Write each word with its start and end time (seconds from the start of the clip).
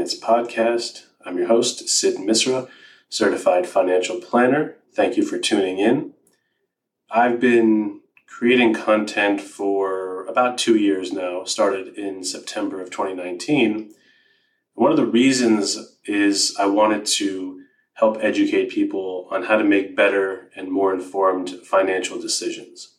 Finance 0.00 0.18
Podcast. 0.18 1.02
I'm 1.26 1.36
your 1.36 1.48
host, 1.48 1.86
Sid 1.90 2.16
Misra, 2.16 2.70
certified 3.10 3.66
financial 3.66 4.18
planner. 4.18 4.76
Thank 4.94 5.18
you 5.18 5.22
for 5.22 5.36
tuning 5.36 5.78
in. 5.78 6.14
I've 7.10 7.38
been 7.38 8.00
creating 8.26 8.72
content 8.72 9.42
for 9.42 10.24
about 10.24 10.56
two 10.56 10.78
years 10.78 11.12
now, 11.12 11.44
started 11.44 11.98
in 11.98 12.24
September 12.24 12.80
of 12.80 12.88
2019. 12.88 13.92
One 14.72 14.90
of 14.90 14.96
the 14.96 15.04
reasons 15.04 15.98
is 16.06 16.56
I 16.58 16.64
wanted 16.64 17.04
to 17.18 17.60
help 17.92 18.16
educate 18.22 18.70
people 18.70 19.28
on 19.30 19.42
how 19.42 19.58
to 19.58 19.64
make 19.64 19.94
better 19.94 20.48
and 20.56 20.72
more 20.72 20.94
informed 20.94 21.50
financial 21.66 22.18
decisions. 22.18 22.96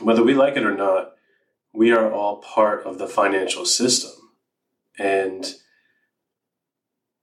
Whether 0.00 0.24
we 0.24 0.34
like 0.34 0.56
it 0.56 0.66
or 0.66 0.74
not, 0.74 1.12
we 1.72 1.92
are 1.92 2.12
all 2.12 2.38
part 2.38 2.84
of 2.84 2.98
the 2.98 3.06
financial 3.06 3.64
system. 3.64 4.10
And 4.98 5.54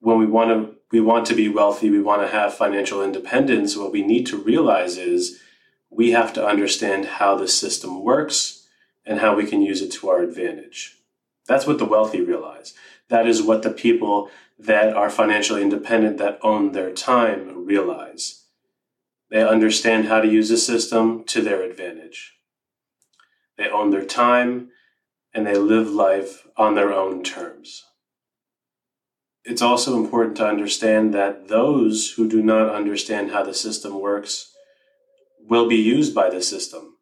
when 0.07 0.19
we 0.19 0.25
want 0.25 0.49
to 0.49 0.73
we 0.89 1.01
want 1.01 1.25
to 1.25 1.35
be 1.35 1.49
wealthy, 1.49 1.89
we 1.89 2.01
want 2.01 2.21
to 2.21 2.29
have 2.29 2.53
financial 2.53 3.03
independence, 3.03 3.75
what 3.75 3.91
we 3.91 4.01
need 4.01 4.25
to 4.27 4.37
realize 4.37 4.95
is 4.95 5.41
we 5.89 6.11
have 6.11 6.31
to 6.31 6.47
understand 6.47 7.03
how 7.19 7.35
the 7.35 7.45
system 7.45 8.01
works 8.01 8.69
and 9.05 9.19
how 9.19 9.35
we 9.35 9.45
can 9.45 9.61
use 9.61 9.81
it 9.81 9.91
to 9.91 10.07
our 10.07 10.21
advantage. 10.21 10.99
That's 11.45 11.67
what 11.67 11.77
the 11.77 11.83
wealthy 11.83 12.21
realize. 12.21 12.73
That 13.09 13.27
is 13.27 13.41
what 13.41 13.63
the 13.63 13.69
people 13.69 14.29
that 14.57 14.95
are 14.95 15.09
financially 15.09 15.61
independent 15.61 16.19
that 16.19 16.39
own 16.41 16.71
their 16.71 16.93
time 16.93 17.65
realize. 17.65 18.45
They 19.29 19.45
understand 19.45 20.07
how 20.07 20.21
to 20.21 20.27
use 20.29 20.47
the 20.47 20.55
system 20.55 21.25
to 21.25 21.41
their 21.41 21.61
advantage. 21.63 22.37
They 23.57 23.67
own 23.69 23.89
their 23.89 24.05
time 24.05 24.69
and 25.33 25.45
they 25.45 25.57
live 25.57 25.89
life 25.89 26.47
on 26.55 26.75
their 26.75 26.93
own 26.93 27.23
terms. 27.23 27.83
It's 29.47 29.61
also 29.61 29.95
important 29.95 30.35
to 30.37 30.45
understand 30.45 31.13
that 31.13 31.47
those 31.47 32.11
who 32.11 32.27
do 32.27 32.43
not 32.43 32.69
understand 32.69 33.31
how 33.31 33.43
the 33.43 33.53
system 33.53 34.01
works 34.01 34.51
will 35.39 35.69
be 35.69 35.77
used 35.77 36.13
by 36.13 36.29
the 36.29 36.41
system. 36.41 36.97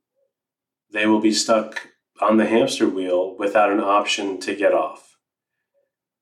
They 0.93 1.07
will 1.07 1.19
be 1.19 1.33
stuck 1.33 1.87
on 2.21 2.37
the 2.37 2.45
hamster 2.45 2.87
wheel 2.87 3.35
without 3.39 3.71
an 3.71 3.79
option 3.79 4.39
to 4.41 4.55
get 4.55 4.75
off. 4.75 5.15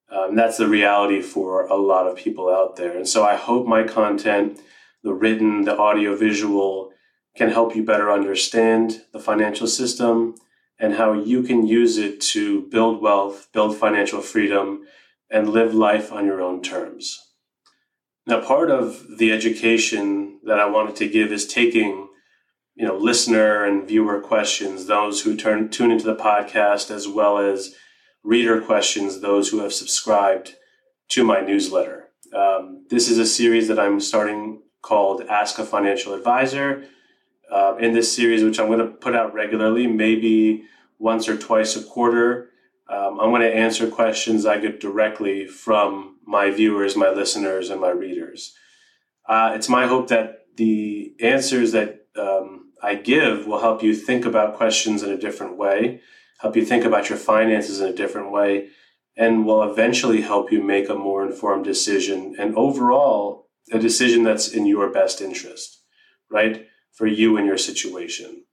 Um, 0.09 0.35
that's 0.35 0.55
the 0.55 0.69
reality 0.69 1.21
for 1.21 1.65
a 1.67 1.75
lot 1.75 2.07
of 2.07 2.15
people 2.15 2.49
out 2.49 2.77
there. 2.77 2.95
And 2.95 3.05
so 3.07 3.25
I 3.25 3.35
hope 3.35 3.67
my 3.67 3.83
content, 3.83 4.61
the 5.03 5.13
written, 5.13 5.65
the 5.65 5.75
audio, 5.75 6.15
visual, 6.15 6.91
can 7.35 7.49
help 7.49 7.75
you 7.75 7.83
better 7.83 8.09
understand 8.09 9.01
the 9.11 9.19
financial 9.19 9.67
system 9.67 10.35
and 10.79 10.93
how 10.93 11.11
you 11.11 11.43
can 11.43 11.67
use 11.67 11.97
it 11.97 12.21
to 12.21 12.61
build 12.69 13.01
wealth, 13.01 13.49
build 13.51 13.75
financial 13.75 14.21
freedom, 14.21 14.85
and 15.29 15.49
live 15.49 15.73
life 15.73 16.11
on 16.11 16.25
your 16.25 16.41
own 16.41 16.61
terms. 16.61 17.19
Now, 18.25 18.41
part 18.41 18.71
of 18.71 19.17
the 19.17 19.31
education 19.31 20.39
that 20.43 20.59
I 20.59 20.65
wanted 20.69 20.95
to 20.97 21.09
give 21.09 21.31
is 21.31 21.45
taking, 21.45 22.07
you 22.75 22.85
know, 22.85 22.95
listener 22.95 23.65
and 23.65 23.87
viewer 23.87 24.21
questions, 24.21 24.85
those 24.85 25.21
who 25.21 25.35
turn 25.35 25.69
tune 25.69 25.91
into 25.91 26.05
the 26.05 26.15
podcast, 26.15 26.89
as 26.89 27.07
well 27.07 27.37
as 27.37 27.75
reader 28.23 28.61
questions, 28.61 29.19
those 29.19 29.49
who 29.49 29.59
have 29.59 29.73
subscribed 29.73 30.55
to 31.09 31.23
my 31.23 31.41
newsletter. 31.41 32.09
Um, 32.33 32.85
this 32.89 33.09
is 33.09 33.19
a 33.19 33.25
series 33.25 33.67
that 33.67 33.79
I'm 33.79 33.99
starting 33.99 34.61
called 34.81 35.23
Ask 35.23 35.59
a 35.59 35.65
Financial 35.65 36.13
Advisor 36.13 36.85
uh, 37.51 37.75
in 37.79 37.93
this 37.93 38.13
series, 38.13 38.43
which 38.43 38.59
I'm 38.59 38.67
going 38.67 38.79
to 38.79 38.87
put 38.87 39.15
out 39.15 39.33
regularly, 39.33 39.85
maybe 39.85 40.63
once 40.97 41.27
or 41.27 41.37
twice 41.37 41.75
a 41.75 41.83
quarter. 41.83 42.49
Um, 42.87 43.19
I'm 43.19 43.29
going 43.29 43.41
to 43.41 43.55
answer 43.55 43.89
questions 43.89 44.45
I 44.45 44.57
get 44.57 44.79
directly 44.79 45.47
from 45.47 46.17
my 46.25 46.51
viewers, 46.51 46.95
my 46.95 47.09
listeners, 47.09 47.69
and 47.69 47.79
my 47.79 47.89
readers. 47.89 48.53
Uh, 49.27 49.53
it's 49.55 49.69
my 49.69 49.87
hope 49.87 50.09
that 50.09 50.47
the 50.57 51.15
answers 51.21 51.71
that 51.71 52.07
um, 52.17 52.71
I 52.81 52.95
give 52.95 53.47
will 53.47 53.61
help 53.61 53.81
you 53.81 53.95
think 53.95 54.25
about 54.25 54.55
questions 54.55 55.01
in 55.01 55.09
a 55.09 55.17
different 55.17 55.57
way, 55.57 56.01
help 56.39 56.55
you 56.55 56.65
think 56.65 56.83
about 56.83 57.09
your 57.09 57.17
finances 57.17 57.79
in 57.79 57.87
a 57.87 57.95
different 57.95 58.31
way, 58.31 58.69
and 59.15 59.45
will 59.45 59.63
eventually 59.63 60.21
help 60.21 60.51
you 60.51 60.61
make 60.61 60.89
a 60.89 60.95
more 60.95 61.25
informed 61.25 61.63
decision 61.63 62.35
and 62.37 62.55
overall 62.55 63.47
a 63.71 63.79
decision 63.79 64.23
that's 64.23 64.49
in 64.49 64.65
your 64.65 64.91
best 64.91 65.21
interest, 65.21 65.81
right? 66.29 66.67
for 66.93 67.07
you 67.07 67.37
and 67.37 67.45
your 67.45 67.57
situation. 67.57 68.43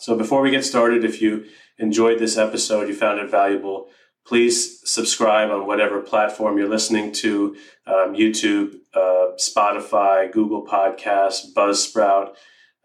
So 0.00 0.16
before 0.16 0.40
we 0.40 0.50
get 0.50 0.64
started, 0.64 1.04
if 1.04 1.20
you 1.20 1.44
enjoyed 1.76 2.18
this 2.18 2.38
episode, 2.38 2.88
you 2.88 2.94
found 2.94 3.20
it 3.20 3.30
valuable, 3.30 3.88
please 4.26 4.80
subscribe 4.90 5.50
on 5.50 5.66
whatever 5.66 6.00
platform 6.00 6.56
you're 6.56 6.70
listening 6.70 7.12
to 7.12 7.54
um, 7.86 8.14
YouTube, 8.14 8.76
uh, 8.94 9.36
Spotify, 9.36 10.32
Google 10.32 10.66
Podcasts, 10.66 11.52
Buzzsprout, 11.54 12.32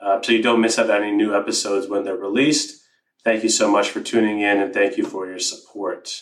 uh, 0.01 0.21
so 0.21 0.33
you 0.33 0.43
don't 0.43 0.59
miss 0.59 0.77
out 0.77 0.89
on 0.89 1.03
any 1.03 1.11
new 1.13 1.33
episodes 1.33 1.87
when 1.87 2.03
they're 2.03 2.17
released. 2.17 2.83
Thank 3.23 3.43
you 3.43 3.49
so 3.49 3.71
much 3.71 3.89
for 3.89 4.01
tuning 4.01 4.41
in 4.41 4.59
and 4.59 4.73
thank 4.73 4.97
you 4.97 5.05
for 5.05 5.25
your 5.25 5.39
support. 5.39 6.21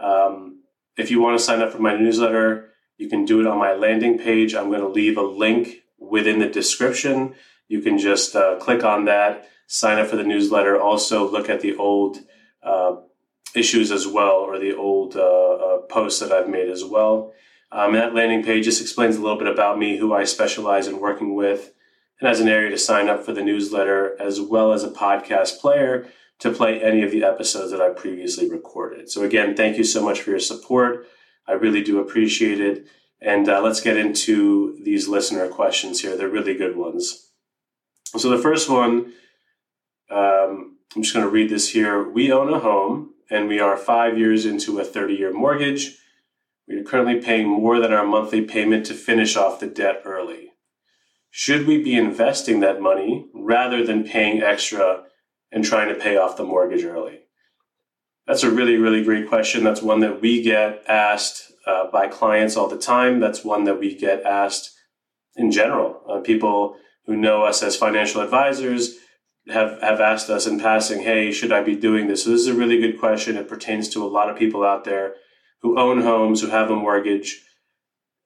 Um, 0.00 0.64
if 0.96 1.08
you 1.08 1.20
want 1.20 1.38
to 1.38 1.44
sign 1.44 1.62
up 1.62 1.70
for 1.70 1.78
my 1.78 1.96
newsletter, 1.96 2.70
you 2.96 3.08
can 3.08 3.24
do 3.24 3.40
it 3.40 3.46
on 3.46 3.58
my 3.58 3.74
landing 3.74 4.18
page. 4.18 4.56
I'm 4.56 4.70
going 4.70 4.80
to 4.80 4.88
leave 4.88 5.16
a 5.16 5.22
link 5.22 5.82
within 6.00 6.40
the 6.40 6.48
description. 6.48 7.36
You 7.68 7.80
can 7.80 7.96
just 7.96 8.34
uh, 8.34 8.58
click 8.58 8.82
on 8.82 9.04
that, 9.04 9.48
sign 9.66 9.98
up 9.98 10.08
for 10.08 10.16
the 10.16 10.24
newsletter. 10.24 10.80
Also, 10.80 11.30
look 11.30 11.48
at 11.48 11.60
the 11.60 11.76
old 11.76 12.18
uh, 12.62 12.96
issues 13.54 13.90
as 13.90 14.06
well, 14.06 14.36
or 14.36 14.58
the 14.58 14.76
old 14.76 15.16
uh, 15.16 15.20
uh 15.20 15.78
posts 15.88 16.20
that 16.20 16.32
I've 16.32 16.48
made 16.48 16.68
as 16.68 16.84
well. 16.84 17.32
Um, 17.72 17.94
that 17.94 18.14
landing 18.14 18.42
page 18.42 18.64
just 18.64 18.80
explains 18.80 19.16
a 19.16 19.20
little 19.20 19.38
bit 19.38 19.48
about 19.48 19.78
me, 19.78 19.96
who 19.96 20.12
I 20.12 20.24
specialize 20.24 20.86
in 20.86 21.00
working 21.00 21.34
with, 21.34 21.72
and 22.20 22.28
as 22.28 22.40
an 22.40 22.48
area 22.48 22.70
to 22.70 22.78
sign 22.78 23.08
up 23.08 23.24
for 23.24 23.32
the 23.32 23.42
newsletter, 23.42 24.20
as 24.20 24.40
well 24.40 24.72
as 24.72 24.84
a 24.84 24.90
podcast 24.90 25.60
player 25.60 26.06
to 26.38 26.50
play 26.50 26.82
any 26.82 27.02
of 27.02 27.10
the 27.10 27.24
episodes 27.24 27.70
that 27.70 27.80
I 27.80 27.90
previously 27.90 28.48
recorded. 28.48 29.10
So, 29.10 29.22
again, 29.22 29.56
thank 29.56 29.76
you 29.78 29.84
so 29.84 30.02
much 30.02 30.20
for 30.20 30.30
your 30.30 30.40
support. 30.40 31.06
I 31.46 31.52
really 31.52 31.82
do 31.82 32.00
appreciate 32.00 32.60
it. 32.60 32.86
And 33.20 33.48
uh, 33.48 33.62
let's 33.62 33.80
get 33.80 33.96
into 33.96 34.78
these 34.82 35.08
listener 35.08 35.48
questions 35.48 36.00
here. 36.00 36.16
They're 36.16 36.28
really 36.28 36.54
good 36.54 36.76
ones. 36.76 37.30
So 38.16 38.28
the 38.28 38.38
first 38.38 38.68
one, 38.68 39.12
um, 40.10 40.78
I'm 40.94 41.02
just 41.02 41.14
going 41.14 41.26
to 41.26 41.30
read 41.30 41.50
this 41.50 41.70
here. 41.70 42.08
We 42.08 42.32
own 42.32 42.52
a 42.52 42.58
home 42.58 43.14
and 43.30 43.48
we 43.48 43.58
are 43.58 43.76
five 43.76 44.18
years 44.18 44.46
into 44.46 44.78
a 44.78 44.84
30 44.84 45.14
year 45.14 45.32
mortgage. 45.32 45.98
We 46.68 46.76
are 46.76 46.84
currently 46.84 47.20
paying 47.20 47.48
more 47.48 47.80
than 47.80 47.92
our 47.92 48.06
monthly 48.06 48.42
payment 48.42 48.86
to 48.86 48.94
finish 48.94 49.36
off 49.36 49.60
the 49.60 49.66
debt 49.66 50.02
early. 50.04 50.52
Should 51.30 51.66
we 51.66 51.82
be 51.82 51.96
investing 51.96 52.60
that 52.60 52.80
money 52.80 53.26
rather 53.34 53.84
than 53.84 54.04
paying 54.04 54.40
extra 54.40 55.04
and 55.50 55.64
trying 55.64 55.88
to 55.88 56.00
pay 56.00 56.16
off 56.16 56.36
the 56.36 56.44
mortgage 56.44 56.84
early? 56.84 57.20
That's 58.26 58.44
a 58.44 58.50
really, 58.50 58.76
really 58.76 59.02
great 59.02 59.28
question. 59.28 59.64
That's 59.64 59.82
one 59.82 60.00
that 60.00 60.20
we 60.20 60.42
get 60.42 60.82
asked 60.88 61.52
uh, 61.66 61.90
by 61.90 62.08
clients 62.08 62.56
all 62.56 62.68
the 62.68 62.78
time. 62.78 63.20
That's 63.20 63.44
one 63.44 63.64
that 63.64 63.78
we 63.78 63.94
get 63.94 64.22
asked 64.22 64.70
in 65.36 65.50
general. 65.50 66.00
Uh, 66.08 66.20
people 66.20 66.76
who 67.06 67.16
know 67.16 67.42
us 67.42 67.62
as 67.62 67.76
financial 67.76 68.22
advisors 68.22 68.96
have, 69.48 69.80
have 69.82 70.00
asked 70.00 70.30
us 70.30 70.46
in 70.46 70.58
passing, 70.58 71.02
hey, 71.02 71.30
should 71.30 71.52
I 71.52 71.62
be 71.62 71.76
doing 71.76 72.06
this? 72.06 72.24
So 72.24 72.30
this 72.30 72.40
is 72.40 72.46
a 72.46 72.54
really 72.54 72.78
good 72.78 72.98
question. 72.98 73.36
It 73.36 73.48
pertains 73.48 73.88
to 73.90 74.02
a 74.02 74.08
lot 74.08 74.30
of 74.30 74.38
people 74.38 74.64
out 74.64 74.84
there 74.84 75.14
who 75.62 75.78
own 75.78 76.02
homes, 76.02 76.40
who 76.40 76.48
have 76.48 76.70
a 76.70 76.76
mortgage. 76.76 77.42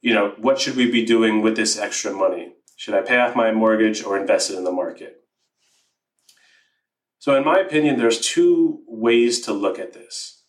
You 0.01 0.15
know, 0.15 0.35
what 0.39 0.61
should 0.61 0.77
we 0.77 0.91
be 0.91 1.05
doing 1.05 1.43
with 1.43 1.57
this 1.57 1.79
extra 1.79 2.13
money? 2.13 2.53
Should 2.77 2.95
I 2.95 3.03
pay 3.03 3.19
off 3.19 3.35
my 3.35 3.51
mortgage 3.51 4.05
or 4.05 4.17
invest 4.17 4.51
it 4.51 4.57
in 4.57 4.65
the 4.65 4.73
market? 4.73 5.17
So, 7.19 7.37
in 7.37 7.45
my 7.45 7.59
opinion, 7.59 7.99
there's 7.99 8.21
two 8.21 8.83
ways 8.87 9.41
to 9.43 9.53
look 9.53 9.81
at 9.81 9.93
this. 9.93 10.45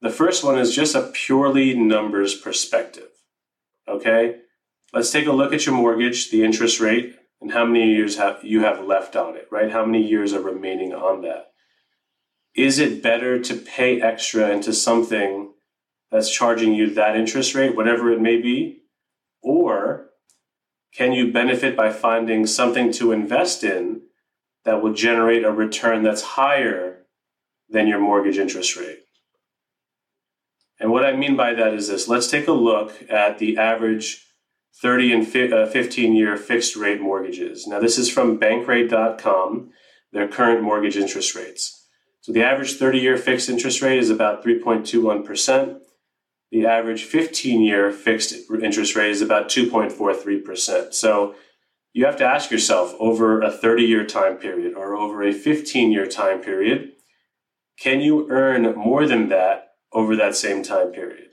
The 0.00 0.10
first 0.10 0.42
one 0.42 0.58
is 0.58 0.74
just 0.74 0.94
a 0.94 1.10
purely 1.12 1.74
numbers 1.74 2.34
perspective. 2.34 3.08
Okay? 3.86 4.36
Let's 4.92 5.10
take 5.10 5.26
a 5.26 5.32
look 5.32 5.52
at 5.52 5.66
your 5.66 5.74
mortgage, 5.74 6.30
the 6.30 6.42
interest 6.42 6.80
rate, 6.80 7.14
and 7.40 7.52
how 7.52 7.64
many 7.64 7.92
years 7.92 8.16
have 8.16 8.42
you 8.42 8.62
have 8.62 8.84
left 8.84 9.16
on 9.16 9.36
it, 9.36 9.46
right? 9.50 9.70
How 9.70 9.84
many 9.84 10.06
years 10.06 10.32
are 10.32 10.40
remaining 10.40 10.92
on 10.92 11.22
that? 11.22 11.52
Is 12.54 12.78
it 12.78 13.02
better 13.02 13.38
to 13.38 13.54
pay 13.54 14.00
extra 14.00 14.50
into 14.50 14.72
something 14.72 15.52
that's 16.10 16.30
charging 16.30 16.72
you 16.72 16.94
that 16.94 17.16
interest 17.16 17.54
rate, 17.54 17.76
whatever 17.76 18.10
it 18.10 18.20
may 18.20 18.40
be? 18.40 18.82
Or 19.42 20.06
can 20.94 21.12
you 21.12 21.30
benefit 21.30 21.76
by 21.76 21.92
finding 21.92 22.46
something 22.46 22.90
to 22.92 23.12
invest 23.12 23.62
in 23.62 24.02
that 24.64 24.82
will 24.82 24.94
generate 24.94 25.44
a 25.44 25.52
return 25.52 26.02
that's 26.02 26.22
higher 26.22 27.06
than 27.68 27.86
your 27.86 28.00
mortgage 28.00 28.38
interest 28.38 28.76
rate? 28.76 29.00
And 30.80 30.90
what 30.90 31.04
I 31.04 31.14
mean 31.14 31.36
by 31.36 31.54
that 31.54 31.74
is 31.74 31.88
this 31.88 32.08
let's 32.08 32.30
take 32.30 32.48
a 32.48 32.52
look 32.52 32.94
at 33.10 33.38
the 33.38 33.58
average 33.58 34.25
30 34.82 35.12
and 35.12 35.52
uh, 35.52 35.66
15 35.66 36.14
year 36.14 36.36
fixed 36.36 36.76
rate 36.76 37.00
mortgages. 37.00 37.66
Now, 37.66 37.80
this 37.80 37.98
is 37.98 38.10
from 38.10 38.38
bankrate.com, 38.38 39.70
their 40.12 40.28
current 40.28 40.62
mortgage 40.62 40.96
interest 40.96 41.34
rates. 41.34 41.86
So 42.20 42.32
the 42.32 42.44
average 42.44 42.74
30 42.74 42.98
year 42.98 43.16
fixed 43.16 43.48
interest 43.48 43.80
rate 43.82 43.98
is 43.98 44.10
about 44.10 44.44
3.21%. 44.44 45.78
The 46.50 46.66
average 46.66 47.04
15 47.04 47.62
year 47.62 47.90
fixed 47.90 48.34
interest 48.62 48.96
rate 48.96 49.10
is 49.10 49.22
about 49.22 49.48
2.43%. 49.48 50.92
So 50.92 51.34
you 51.92 52.04
have 52.04 52.16
to 52.18 52.24
ask 52.24 52.50
yourself 52.50 52.94
over 53.00 53.40
a 53.40 53.50
30 53.50 53.84
year 53.84 54.04
time 54.04 54.36
period 54.36 54.74
or 54.74 54.96
over 54.96 55.22
a 55.22 55.32
15 55.32 55.90
year 55.90 56.06
time 56.06 56.40
period, 56.40 56.92
can 57.78 58.00
you 58.00 58.28
earn 58.30 58.74
more 58.74 59.06
than 59.06 59.28
that 59.28 59.68
over 59.92 60.16
that 60.16 60.36
same 60.36 60.62
time 60.62 60.92
period? 60.92 61.28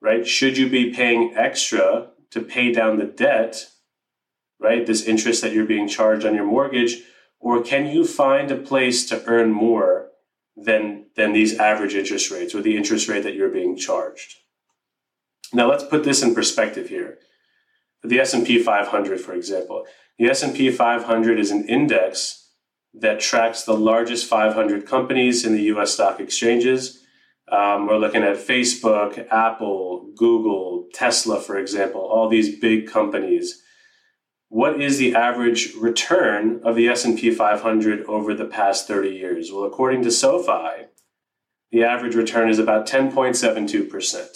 Right? 0.00 0.26
Should 0.26 0.56
you 0.56 0.68
be 0.68 0.92
paying 0.92 1.34
extra 1.36 2.10
to 2.30 2.40
pay 2.40 2.72
down 2.72 2.98
the 2.98 3.04
debt, 3.04 3.66
right? 4.60 4.86
This 4.86 5.04
interest 5.04 5.42
that 5.42 5.52
you're 5.52 5.64
being 5.64 5.88
charged 5.88 6.24
on 6.24 6.34
your 6.34 6.44
mortgage, 6.44 7.02
or 7.40 7.62
can 7.62 7.86
you 7.86 8.04
find 8.04 8.50
a 8.50 8.56
place 8.56 9.08
to 9.08 9.24
earn 9.26 9.50
more 9.50 10.10
than 10.56 11.06
than 11.16 11.32
these 11.32 11.58
average 11.58 11.94
interest 11.94 12.30
rates 12.30 12.54
or 12.54 12.60
the 12.60 12.76
interest 12.76 13.08
rate 13.08 13.22
that 13.22 13.34
you're 13.34 13.48
being 13.48 13.76
charged? 13.76 14.36
Now 15.52 15.68
let's 15.68 15.84
put 15.84 16.04
this 16.04 16.22
in 16.22 16.34
perspective 16.34 16.88
here. 16.88 17.18
The 18.02 18.20
S&P 18.20 18.62
500 18.62 19.20
for 19.20 19.34
example. 19.34 19.86
The 20.18 20.26
S&P 20.26 20.70
500 20.70 21.38
is 21.38 21.50
an 21.50 21.68
index 21.68 22.50
that 22.94 23.20
tracks 23.20 23.62
the 23.62 23.76
largest 23.76 24.28
500 24.28 24.86
companies 24.86 25.44
in 25.44 25.54
the 25.54 25.62
US 25.74 25.94
stock 25.94 26.20
exchanges. 26.20 27.02
Um, 27.50 27.86
we're 27.86 27.98
looking 27.98 28.22
at 28.22 28.36
Facebook, 28.36 29.26
Apple, 29.30 30.10
Google, 30.16 30.88
Tesla, 30.92 31.40
for 31.40 31.58
example, 31.58 32.00
all 32.00 32.28
these 32.28 32.58
big 32.58 32.86
companies. 32.88 33.62
What 34.48 34.80
is 34.80 34.98
the 34.98 35.14
average 35.14 35.74
return 35.74 36.60
of 36.64 36.76
the 36.76 36.88
S&P 36.88 37.30
500 37.30 38.04
over 38.06 38.34
the 38.34 38.44
past 38.44 38.86
30 38.86 39.10
years? 39.10 39.50
Well, 39.52 39.64
according 39.64 40.02
to 40.02 40.10
SoFi, 40.10 40.86
the 41.70 41.84
average 41.84 42.14
return 42.14 42.48
is 42.48 42.58
about 42.58 42.86
10.72%. 42.86 44.26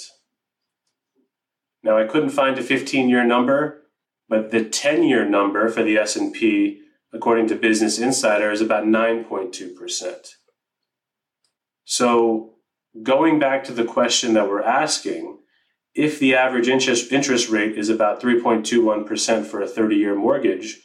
Now, 1.83 1.99
I 1.99 2.05
couldn't 2.05 2.31
find 2.31 2.59
a 2.59 2.63
15-year 2.63 3.25
number, 3.25 3.83
but 4.29 4.51
the 4.51 4.65
10-year 4.65 5.29
number 5.29 5.69
for 5.69 5.83
the 5.83 5.97
S&P 5.97 6.83
according 7.13 7.47
to 7.49 7.55
Business 7.55 7.99
Insider, 7.99 8.51
is 8.51 8.61
about 8.61 8.85
9.2%. 8.85 10.29
So, 11.85 12.52
going 13.03 13.39
back 13.39 13.65
to 13.65 13.73
the 13.73 13.85
question 13.85 14.35
that 14.35 14.49
we're 14.49 14.63
asking, 14.63 15.39
if 15.95 16.19
the 16.19 16.35
average 16.35 16.69
interest, 16.69 17.13
interest 17.13 17.49
rate 17.49 17.77
is 17.77 17.89
about 17.89 18.21
3.21% 18.21 19.47
for 19.47 19.61
a 19.61 19.69
30 19.69 19.97
year 19.97 20.15
mortgage, 20.15 20.81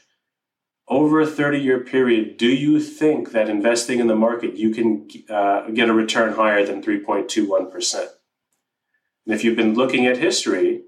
over 0.89 1.19
a 1.19 1.27
30 1.27 1.59
year 1.59 1.79
period, 1.79 2.37
do 2.37 2.47
you 2.47 2.79
think 2.79 3.31
that 3.31 3.49
investing 3.49 3.99
in 3.99 4.07
the 4.07 4.15
market 4.15 4.55
you 4.55 4.69
can 4.69 5.07
uh, 5.29 5.69
get 5.71 5.89
a 5.89 5.93
return 5.93 6.33
higher 6.33 6.65
than 6.65 6.81
3.21%? 6.81 7.95
And 9.25 9.35
if 9.35 9.43
you've 9.43 9.57
been 9.57 9.75
looking 9.75 10.05
at 10.05 10.17
history, 10.17 10.83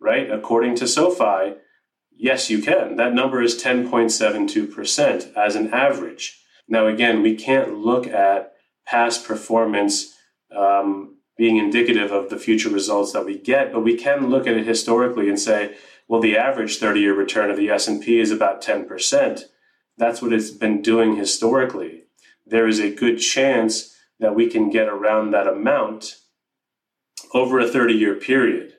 right, 0.00 0.30
according 0.30 0.74
to 0.76 0.88
SoFi, 0.88 1.54
Yes, 2.20 2.50
you 2.50 2.60
can. 2.60 2.96
That 2.96 3.14
number 3.14 3.40
is 3.40 3.62
10.72% 3.62 5.36
as 5.36 5.54
an 5.54 5.72
average. 5.72 6.42
Now, 6.66 6.88
again, 6.88 7.22
we 7.22 7.36
can't 7.36 7.78
look 7.78 8.08
at 8.08 8.54
past 8.84 9.24
performance 9.24 10.16
um, 10.56 11.16
being 11.36 11.56
indicative 11.56 12.10
of 12.10 12.30
the 12.30 12.38
future 12.38 12.68
results 12.68 13.12
that 13.12 13.24
we 13.24 13.38
get, 13.38 13.72
but 13.72 13.84
we 13.84 13.96
can 13.96 14.28
look 14.28 14.46
at 14.46 14.56
it 14.56 14.66
historically 14.66 15.28
and 15.28 15.38
say, 15.38 15.76
well, 16.08 16.20
the 16.20 16.36
average 16.36 16.80
30-year 16.80 17.14
return 17.14 17.50
of 17.50 17.56
the 17.56 17.70
S&P 17.70 18.18
is 18.18 18.30
about 18.30 18.62
10%. 18.62 19.42
That's 19.96 20.22
what 20.22 20.32
it's 20.32 20.50
been 20.50 20.82
doing 20.82 21.16
historically. 21.16 22.04
There 22.46 22.66
is 22.66 22.80
a 22.80 22.94
good 22.94 23.18
chance 23.18 23.94
that 24.18 24.34
we 24.34 24.48
can 24.48 24.70
get 24.70 24.88
around 24.88 25.30
that 25.30 25.46
amount 25.46 26.16
over 27.34 27.60
a 27.60 27.68
30-year 27.68 28.14
period. 28.14 28.74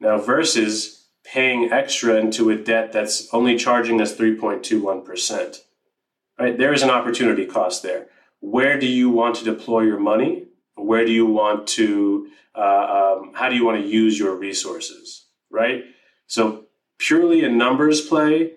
Now, 0.00 0.18
versus 0.18 1.08
paying 1.24 1.72
extra 1.72 2.16
into 2.16 2.50
a 2.50 2.56
debt 2.56 2.92
that's 2.92 3.32
only 3.32 3.56
charging 3.56 4.00
us 4.00 4.14
3.21%. 4.14 5.58
Right? 6.38 6.58
There 6.58 6.72
is 6.72 6.82
an 6.82 6.90
opportunity 6.90 7.46
cost 7.46 7.82
there. 7.82 8.08
Where 8.40 8.78
do 8.78 8.86
you 8.86 9.08
want 9.08 9.36
to 9.36 9.44
deploy 9.44 9.82
your 9.82 10.00
money? 10.00 10.48
Where 10.76 11.04
do 11.04 11.12
you 11.12 11.26
want 11.26 11.66
to, 11.68 12.28
uh, 12.54 13.16
um, 13.18 13.32
how 13.34 13.48
do 13.48 13.56
you 13.56 13.64
want 13.64 13.82
to 13.82 13.88
use 13.88 14.18
your 14.18 14.34
resources? 14.36 15.26
Right? 15.50 15.84
So, 16.26 16.66
purely 16.98 17.44
a 17.44 17.48
numbers 17.48 18.00
play, 18.00 18.52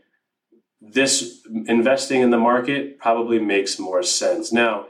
this 0.79 1.41
investing 1.65 2.21
in 2.21 2.29
the 2.29 2.37
market 2.37 2.99
probably 2.99 3.39
makes 3.39 3.79
more 3.79 4.03
sense. 4.03 4.51
Now, 4.51 4.87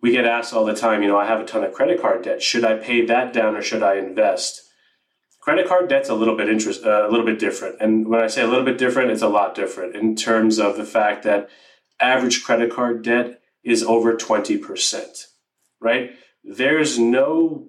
we 0.00 0.12
get 0.12 0.24
asked 0.24 0.54
all 0.54 0.64
the 0.64 0.74
time, 0.74 1.02
you 1.02 1.08
know, 1.08 1.18
I 1.18 1.26
have 1.26 1.40
a 1.40 1.44
ton 1.44 1.64
of 1.64 1.72
credit 1.72 2.00
card 2.00 2.22
debt. 2.22 2.42
Should 2.42 2.64
I 2.64 2.76
pay 2.76 3.04
that 3.06 3.32
down 3.32 3.56
or 3.56 3.62
should 3.62 3.82
I 3.82 3.96
invest? 3.96 4.62
Credit 5.40 5.66
card 5.66 5.88
debt's 5.88 6.08
a 6.08 6.14
little 6.14 6.36
bit 6.36 6.48
interest, 6.48 6.84
uh, 6.84 7.06
a 7.06 7.10
little 7.10 7.24
bit 7.24 7.38
different, 7.38 7.76
and 7.80 8.06
when 8.08 8.20
I 8.20 8.26
say 8.26 8.42
a 8.42 8.46
little 8.46 8.64
bit 8.64 8.76
different, 8.76 9.10
it's 9.10 9.22
a 9.22 9.28
lot 9.28 9.54
different 9.54 9.96
in 9.96 10.14
terms 10.14 10.58
of 10.58 10.76
the 10.76 10.84
fact 10.84 11.22
that 11.22 11.48
average 12.00 12.44
credit 12.44 12.70
card 12.70 13.02
debt 13.02 13.40
is 13.64 13.82
over 13.82 14.14
twenty 14.16 14.58
percent. 14.58 15.26
Right? 15.80 16.10
There's 16.44 16.98
no 16.98 17.68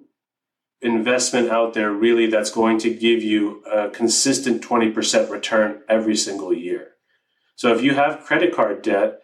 investment 0.80 1.50
out 1.50 1.74
there 1.74 1.92
really 1.92 2.26
that's 2.26 2.50
going 2.50 2.78
to 2.78 2.94
give 2.94 3.22
you 3.22 3.62
a 3.64 3.90
consistent 3.90 4.62
20% 4.62 5.28
return 5.28 5.82
every 5.88 6.16
single 6.16 6.54
year. 6.54 6.92
So 7.56 7.74
if 7.74 7.82
you 7.82 7.94
have 7.94 8.24
credit 8.24 8.54
card 8.54 8.80
debt, 8.82 9.20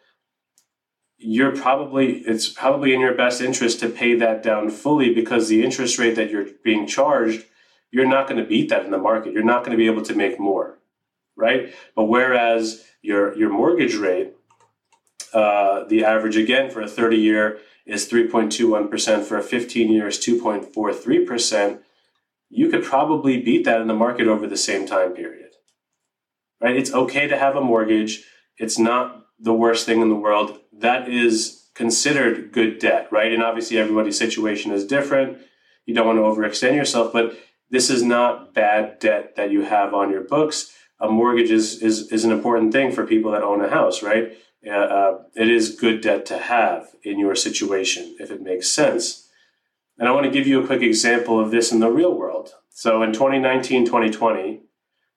you're 1.19 1.57
probably 1.57 2.19
it's 2.19 2.47
probably 2.47 2.93
in 2.93 3.01
your 3.01 3.15
best 3.15 3.41
interest 3.41 3.81
to 3.81 3.89
pay 3.89 4.15
that 4.17 4.43
down 4.43 4.69
fully 4.69 5.15
because 5.15 5.49
the 5.49 5.65
interest 5.65 5.99
rate 5.99 6.15
that 6.17 6.31
you're 6.31 6.49
being 6.63 6.87
charged 6.87 7.47
you're 7.91 8.07
not 8.07 8.29
going 8.29 8.39
to 8.39 8.47
beat 8.47 8.69
that 8.69 8.85
in 8.85 8.91
the 8.91 8.99
market. 8.99 9.33
You're 9.33 9.45
not 9.45 9.61
going 9.61 9.71
to 9.71 9.77
be 9.77 9.87
able 9.87 10.03
to 10.03 10.15
make 10.15 10.39
more, 10.39 10.79
right? 11.37 11.75
But 11.95 12.05
whereas 12.05 12.85
your 13.03 13.37
your 13.39 13.51
mortgage 13.51 13.95
rate, 13.95 14.35
uh, 15.33 15.85
the 15.85 16.05
average 16.05 16.37
again 16.37 16.71
for 16.71 16.83
a 16.83 16.89
30 16.89 17.17
year 17.17 17.59
is 17.87 18.09
3.21%, 18.11 19.23
for 19.25 19.39
a 19.39 19.43
15 19.43 19.93
year 19.93 20.09
is 20.09 20.19
2.43%, 20.19 21.81
you 22.49 22.69
could 22.69 22.85
probably 22.85 23.41
beat 23.41 23.65
that 23.65 23.81
in 23.81 23.87
the 23.87 23.95
market 23.95 24.27
over 24.27 24.47
the 24.47 24.57
same 24.57 24.87
time 24.87 25.13
period. 25.13 25.51
Right? 26.61 26.77
It's 26.77 26.93
okay 26.93 27.27
to 27.27 27.39
have 27.39 27.57
a 27.57 27.61
mortgage. 27.61 28.25
It's 28.59 28.79
not 28.79 29.27
the 29.39 29.53
worst 29.53 29.87
thing 29.87 30.01
in 30.01 30.09
the 30.09 30.15
world. 30.15 30.59
That 30.73 31.09
is 31.09 31.69
considered 31.75 32.53
good 32.53 32.79
debt, 32.79 33.09
right? 33.13 33.33
And 33.33 33.43
obviously 33.43 33.79
everybody's 33.79 34.19
situation 34.19 34.73
is 34.73 34.87
different. 34.87 35.39
You 35.85 35.95
don't 35.95 36.07
want 36.07 36.19
to 36.19 36.23
overextend 36.23 36.75
yourself, 36.75 37.13
but 37.13 37.39
this 37.71 37.91
is 37.91 38.03
not 38.03 38.55
bad 38.55 38.99
debt 38.99 39.37
that 39.37 39.51
you 39.51 39.63
have 39.63 39.93
on 39.93 40.11
your 40.11 40.23
books. 40.23 40.73
A 40.99 41.09
mortgage 41.09 41.51
is, 41.51 41.83
is, 41.83 42.11
is 42.11 42.25
an 42.25 42.33
important 42.33 42.73
thing 42.73 42.91
for 42.91 43.07
people 43.07 43.33
that 43.33 43.43
own 43.43 43.63
a 43.63 43.69
house, 43.69 44.03
right? 44.03 44.37
Uh, 44.67 44.73
uh, 44.73 45.23
it 45.35 45.49
is 45.49 45.77
good 45.77 46.01
debt 46.01 46.27
to 46.27 46.39
have 46.39 46.89
in 47.03 47.19
your 47.19 47.35
situation 47.35 48.17
if 48.19 48.31
it 48.31 48.43
makes 48.43 48.69
sense. 48.69 49.29
And 49.99 50.09
I 50.09 50.13
want 50.13 50.25
to 50.25 50.33
give 50.33 50.47
you 50.47 50.63
a 50.63 50.67
quick 50.67 50.83
example 50.83 51.39
of 51.39 51.51
this 51.51 51.73
in 51.73 51.81
the 51.81 51.91
real 51.91 52.15
world. 52.15 52.51
So 52.71 53.03
in 53.03 53.13
2019, 53.13 53.87
2020, 53.87 54.63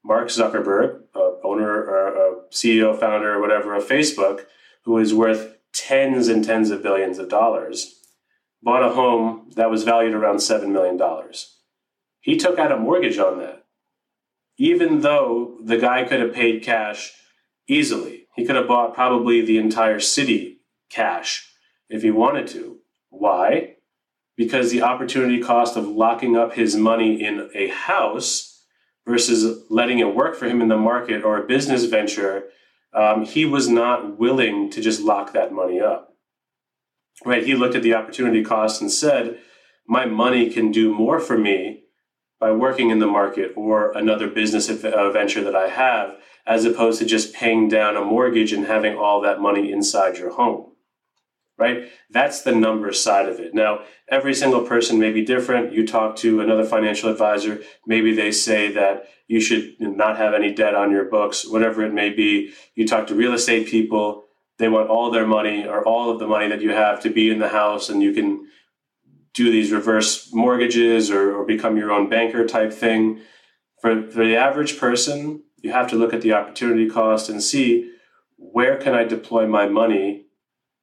Mark 0.04 0.30
Zuckerberg, 0.30 1.02
uh, 1.16 1.32
owner 1.44 1.70
or 1.70 2.10
CEO, 2.52 2.98
founder, 2.98 3.34
or 3.34 3.42
whatever 3.42 3.76
of 3.76 3.88
Facebook, 3.88 4.46
who 4.84 4.98
is 4.98 5.14
worth 5.14 5.58
tens 5.74 6.28
and 6.28 6.44
tens 6.44 6.72
of 6.72 6.84
billions 6.84 7.20
of 7.20 7.30
dollars, 7.30 8.00
bought 8.62 8.84
a 8.84 8.94
home 8.94 9.50
that 9.56 9.70
was 9.70 9.84
valued 9.84 10.14
around 10.14 10.38
$7 10.38 10.70
million. 10.70 11.00
He 12.22 12.38
took 12.38 12.60
out 12.60 12.72
a 12.72 12.78
mortgage 12.78 13.18
on 13.18 13.40
that. 13.40 13.66
Even 14.58 15.02
though 15.02 15.58
the 15.64 15.78
guy 15.78 16.04
could 16.04 16.20
have 16.20 16.34
paid 16.34 16.64
cash 16.64 17.14
easily, 17.68 18.19
he 18.36 18.46
could 18.46 18.56
have 18.56 18.68
bought 18.68 18.94
probably 18.94 19.42
the 19.42 19.58
entire 19.58 20.00
city 20.00 20.60
cash 20.90 21.52
if 21.90 22.02
he 22.02 22.12
wanted 22.12 22.48
to. 22.48 22.80
Why? 23.10 23.76
Because 24.38 24.72
the 24.72 24.82
opportunity 24.82 25.42
cost 25.42 25.76
of 25.76 25.88
locking 25.88 26.38
up 26.38 26.54
his 26.54 26.76
money 26.76 27.24
in 27.24 27.50
a 27.54 27.68
house 27.68 28.64
versus 29.06 29.64
letting 29.70 30.00
it 30.00 30.16
work 30.16 30.36
for 30.36 30.46
him 30.46 30.62
in 30.62 30.68
the 30.68 30.78
market 30.78 31.24
or 31.24 31.38
a 31.38 31.48
business 31.48 31.86
venture, 31.86 32.46
um, 32.94 33.26
he 33.26 33.46
was 33.46 33.68
not 33.68 34.18
willing 34.20 34.70
to 34.72 34.82
just 34.82 35.02
lock 35.02 35.34
that 35.34 35.52
money 35.52 35.80
up. 35.80 36.14
Right? 37.26 37.46
He 37.46 37.56
looked 37.56 37.76
at 37.76 37.84
the 37.84 37.96
opportunity 37.96 38.44
cost 38.44 38.82
and 38.82 38.92
said, 38.92 39.40
My 39.86 40.06
money 40.06 40.50
can 40.50 40.72
do 40.72 40.94
more 40.94 41.20
for 41.20 41.38
me 41.38 41.84
by 42.40 42.52
working 42.52 42.90
in 42.90 43.00
the 43.00 43.08
market 43.08 43.52
or 43.56 43.92
another 43.98 44.28
business 44.28 44.70
uh, 44.70 45.12
venture 45.12 45.44
that 45.44 45.56
I 45.56 45.70
have, 45.70 46.16
as 46.46 46.66
opposed 46.66 47.00
to 47.00 47.06
just 47.06 47.34
paying 47.34 47.68
down 47.68 47.98
a 47.98 48.04
mortgage 48.04 48.54
and 48.54 48.66
having 48.66 48.98
all 48.98 49.22
that 49.22 49.42
money 49.42 49.72
inside 49.72 50.18
your 50.18 50.32
home. 50.32 50.72
Right? 51.58 51.90
That's 52.10 52.42
the 52.42 52.56
number 52.56 52.94
side 52.94 53.28
of 53.28 53.42
it. 53.42 53.54
Now, 53.54 53.82
every 54.10 54.34
single 54.34 54.62
person 54.62 54.98
may 54.98 55.12
be 55.12 55.26
different. 55.26 55.74
You 55.74 55.86
talk 55.86 56.16
to 56.18 56.40
another 56.40 56.64
financial 56.64 57.12
advisor, 57.12 57.62
maybe 57.86 58.16
they 58.16 58.32
say 58.32 58.72
that 58.72 59.10
you 59.28 59.42
should 59.42 59.76
not 59.78 60.18
have 60.18 60.34
any 60.34 60.54
debt 60.54 60.74
on 60.74 60.90
your 60.90 61.04
books, 61.04 61.46
whatever 61.46 61.84
it 61.84 61.94
may 61.94 62.12
be. 62.12 62.54
You 62.76 62.88
talk 62.88 63.08
to 63.08 63.16
real 63.16 63.34
estate 63.34 63.68
people, 63.68 64.30
they 64.58 64.70
want 64.70 64.90
all 64.90 65.12
their 65.12 65.28
money 65.28 65.66
or 65.66 65.86
all 65.86 66.10
of 66.10 66.20
the 66.20 66.28
money 66.28 66.48
that 66.48 66.62
you 66.62 66.72
have 66.72 67.02
to 67.02 67.10
be 67.10 67.30
in 67.30 67.40
the 67.40 67.50
house 67.50 67.90
and 67.90 68.02
you 68.02 68.14
can 68.14 68.48
do 69.40 69.50
these 69.50 69.72
reverse 69.72 70.34
mortgages 70.34 71.10
or, 71.10 71.34
or 71.34 71.46
become 71.46 71.78
your 71.78 71.92
own 71.94 72.10
banker 72.10 72.46
type 72.46 72.74
thing. 72.74 73.22
For, 73.80 74.12
for 74.12 74.26
the 74.26 74.36
average 74.36 74.78
person, 74.78 75.44
you 75.62 75.72
have 75.72 75.90
to 75.92 75.96
look 75.96 76.14
at 76.14 76.22
the 76.22 76.34
opportunity 76.34 76.90
cost 76.90 77.30
and 77.30 77.42
see 77.42 77.90
where 78.38 78.76
can 78.76 78.94
I 78.94 79.06
deploy 79.06 79.48
my 79.48 79.68
money 79.68 80.26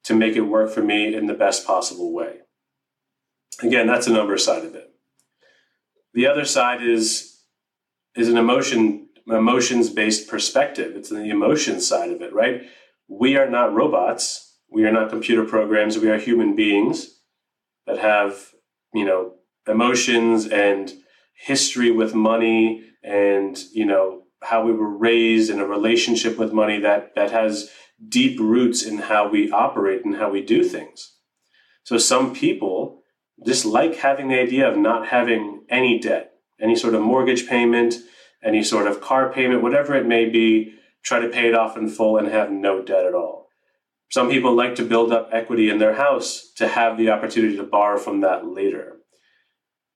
to 0.05 0.15
make 0.15 0.35
it 0.35 0.41
work 0.41 0.71
for 0.71 0.81
me 0.81 1.13
in 1.13 1.27
the 1.27 1.35
best 1.35 1.67
possible 1.67 2.11
way. 2.11 2.37
Again, 3.61 3.85
that's 3.85 4.07
the 4.07 4.13
number 4.13 4.37
side 4.39 4.65
of 4.65 4.73
it. 4.73 4.91
The 6.15 6.25
other 6.25 6.45
side 6.45 6.81
is 6.81 7.41
is 8.15 8.29
an 8.29 8.37
emotion 8.37 9.09
emotions 9.27 9.91
based 9.91 10.27
perspective. 10.27 10.95
It's 10.95 11.09
the 11.09 11.29
emotion 11.29 11.79
side 11.79 12.09
of 12.09 12.21
it, 12.21 12.33
right? 12.33 12.63
We 13.07 13.37
are 13.37 13.49
not 13.49 13.73
robots. 13.73 14.55
We 14.71 14.85
are 14.85 14.91
not 14.91 15.09
computer 15.09 15.45
programs. 15.45 15.99
We 15.99 16.09
are 16.09 16.17
human 16.17 16.55
beings 16.55 17.16
that 17.87 17.97
have, 17.97 18.51
you 18.93 19.05
know, 19.05 19.33
emotions 19.67 20.45
and 20.45 20.93
history 21.33 21.91
with 21.91 22.13
money 22.13 22.83
and, 23.03 23.57
you 23.73 23.85
know, 23.85 24.23
how 24.43 24.63
we 24.63 24.71
were 24.71 24.95
raised 24.95 25.49
in 25.49 25.59
a 25.59 25.65
relationship 25.65 26.37
with 26.37 26.53
money 26.53 26.79
that 26.79 27.15
that 27.15 27.31
has 27.31 27.71
deep 28.07 28.39
roots 28.39 28.83
in 28.83 28.99
how 28.99 29.27
we 29.27 29.51
operate 29.51 30.05
and 30.05 30.17
how 30.17 30.29
we 30.29 30.41
do 30.41 30.63
things. 30.63 31.15
So 31.83 31.97
some 31.97 32.33
people 32.33 33.01
just 33.45 33.65
like 33.65 33.95
having 33.95 34.29
the 34.29 34.39
idea 34.39 34.69
of 34.69 34.77
not 34.77 35.07
having 35.07 35.63
any 35.69 35.99
debt, 35.99 36.33
any 36.59 36.75
sort 36.75 36.95
of 36.95 37.01
mortgage 37.01 37.47
payment, 37.47 37.95
any 38.43 38.63
sort 38.63 38.87
of 38.87 39.01
car 39.01 39.31
payment, 39.31 39.61
whatever 39.61 39.95
it 39.95 40.05
may 40.05 40.27
be, 40.29 40.73
try 41.03 41.19
to 41.19 41.29
pay 41.29 41.47
it 41.47 41.55
off 41.55 41.77
in 41.77 41.89
full 41.89 42.17
and 42.17 42.27
have 42.27 42.51
no 42.51 42.81
debt 42.81 43.05
at 43.05 43.13
all. 43.13 43.46
Some 44.09 44.29
people 44.29 44.55
like 44.55 44.75
to 44.75 44.85
build 44.85 45.11
up 45.11 45.29
equity 45.31 45.69
in 45.69 45.79
their 45.79 45.95
house 45.95 46.51
to 46.55 46.67
have 46.67 46.97
the 46.97 47.09
opportunity 47.09 47.57
to 47.57 47.63
borrow 47.63 47.97
from 47.97 48.21
that 48.21 48.47
later. 48.47 48.97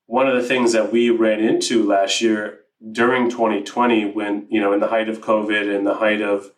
One 0.06 0.28
of 0.28 0.36
the 0.36 0.48
things 0.48 0.74
that 0.74 0.92
we 0.92 1.10
ran 1.10 1.40
into 1.40 1.88
last 1.88 2.22
year 2.22 2.60
during 2.92 3.30
2020 3.30 4.12
when, 4.12 4.48
you 4.50 4.60
know, 4.60 4.74
in 4.74 4.80
the 4.80 4.88
height 4.88 5.08
of 5.08 5.22
COVID 5.22 5.74
and 5.74 5.88
the 5.88 5.94
height 5.94 6.22
of 6.22 6.52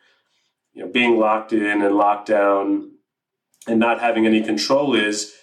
you 0.73 0.83
know, 0.83 0.91
being 0.91 1.19
locked 1.19 1.53
in 1.53 1.81
and 1.81 1.95
locked 1.95 2.27
down 2.27 2.91
and 3.67 3.79
not 3.79 4.01
having 4.01 4.25
any 4.25 4.41
control 4.41 4.95
is 4.95 5.33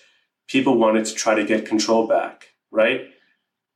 people 0.49 0.77
wanted 0.77 1.05
to 1.05 1.15
try 1.15 1.35
to 1.35 1.45
get 1.45 1.67
control 1.67 2.07
back, 2.07 2.49
right? 2.71 3.03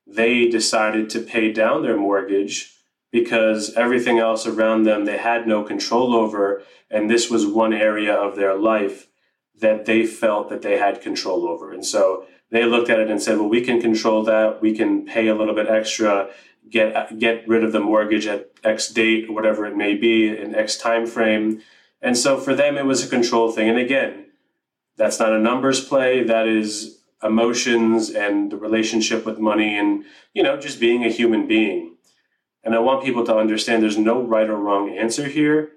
They 0.06 0.48
decided 0.48 1.08
to 1.10 1.20
pay 1.20 1.52
down 1.52 1.82
their 1.82 1.96
mortgage 1.96 2.76
because 3.14 3.72
everything 3.74 4.18
else 4.18 4.44
around 4.44 4.82
them 4.82 5.04
they 5.04 5.16
had 5.16 5.46
no 5.46 5.62
control 5.62 6.16
over. 6.16 6.64
And 6.90 7.08
this 7.08 7.30
was 7.30 7.46
one 7.46 7.72
area 7.72 8.12
of 8.12 8.34
their 8.34 8.56
life 8.58 9.06
that 9.60 9.84
they 9.84 10.04
felt 10.04 10.48
that 10.48 10.62
they 10.62 10.78
had 10.78 11.00
control 11.00 11.46
over. 11.46 11.72
And 11.72 11.86
so 11.86 12.26
they 12.50 12.64
looked 12.64 12.90
at 12.90 12.98
it 12.98 13.08
and 13.08 13.22
said, 13.22 13.38
well, 13.38 13.48
we 13.48 13.60
can 13.60 13.80
control 13.80 14.24
that. 14.24 14.60
We 14.60 14.74
can 14.76 15.06
pay 15.06 15.28
a 15.28 15.34
little 15.36 15.54
bit 15.54 15.68
extra 15.68 16.30
get 16.68 17.20
get 17.20 17.46
rid 17.46 17.62
of 17.62 17.70
the 17.70 17.78
mortgage 17.78 18.26
at 18.26 18.50
X 18.64 18.88
date 18.88 19.28
or 19.28 19.32
whatever 19.32 19.64
it 19.64 19.76
may 19.76 19.94
be 19.94 20.36
in 20.36 20.52
X 20.52 20.76
time 20.76 21.06
frame. 21.06 21.62
And 22.02 22.18
so 22.18 22.40
for 22.40 22.52
them, 22.52 22.76
it 22.76 22.84
was 22.84 23.04
a 23.04 23.08
control 23.08 23.52
thing. 23.52 23.68
And 23.68 23.78
again, 23.78 24.26
that's 24.96 25.20
not 25.20 25.32
a 25.32 25.38
numbers 25.38 25.84
play. 25.84 26.24
That 26.24 26.48
is 26.48 26.98
emotions 27.22 28.10
and 28.10 28.50
the 28.50 28.56
relationship 28.56 29.24
with 29.24 29.38
money 29.38 29.78
and 29.78 30.04
you 30.34 30.42
know 30.42 30.56
just 30.58 30.80
being 30.80 31.04
a 31.04 31.08
human 31.08 31.46
being. 31.46 31.93
And 32.64 32.74
I 32.74 32.78
want 32.78 33.04
people 33.04 33.24
to 33.26 33.36
understand 33.36 33.82
there's 33.82 33.98
no 33.98 34.22
right 34.22 34.48
or 34.48 34.56
wrong 34.56 34.88
answer 34.88 35.28
here, 35.28 35.72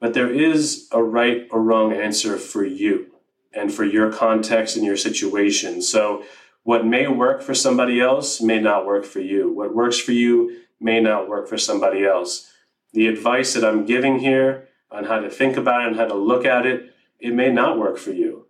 but 0.00 0.14
there 0.14 0.32
is 0.32 0.88
a 0.90 1.02
right 1.02 1.46
or 1.50 1.62
wrong 1.62 1.92
answer 1.92 2.38
for 2.38 2.64
you 2.64 3.12
and 3.52 3.72
for 3.72 3.84
your 3.84 4.10
context 4.10 4.76
and 4.76 4.84
your 4.84 4.96
situation. 4.96 5.82
So 5.82 6.24
what 6.64 6.86
may 6.86 7.06
work 7.06 7.42
for 7.42 7.54
somebody 7.54 8.00
else 8.00 8.40
may 8.40 8.60
not 8.60 8.86
work 8.86 9.04
for 9.04 9.20
you. 9.20 9.52
What 9.52 9.74
works 9.74 9.98
for 9.98 10.12
you 10.12 10.62
may 10.80 11.00
not 11.00 11.28
work 11.28 11.48
for 11.48 11.58
somebody 11.58 12.04
else. 12.04 12.50
The 12.92 13.06
advice 13.08 13.54
that 13.54 13.64
I'm 13.64 13.84
giving 13.84 14.20
here 14.20 14.68
on 14.90 15.04
how 15.04 15.20
to 15.20 15.30
think 15.30 15.56
about 15.56 15.82
it 15.82 15.88
and 15.88 15.96
how 15.96 16.06
to 16.06 16.14
look 16.14 16.44
at 16.44 16.66
it, 16.66 16.94
it 17.18 17.34
may 17.34 17.50
not 17.50 17.78
work 17.78 17.98
for 17.98 18.10
you. 18.10 18.46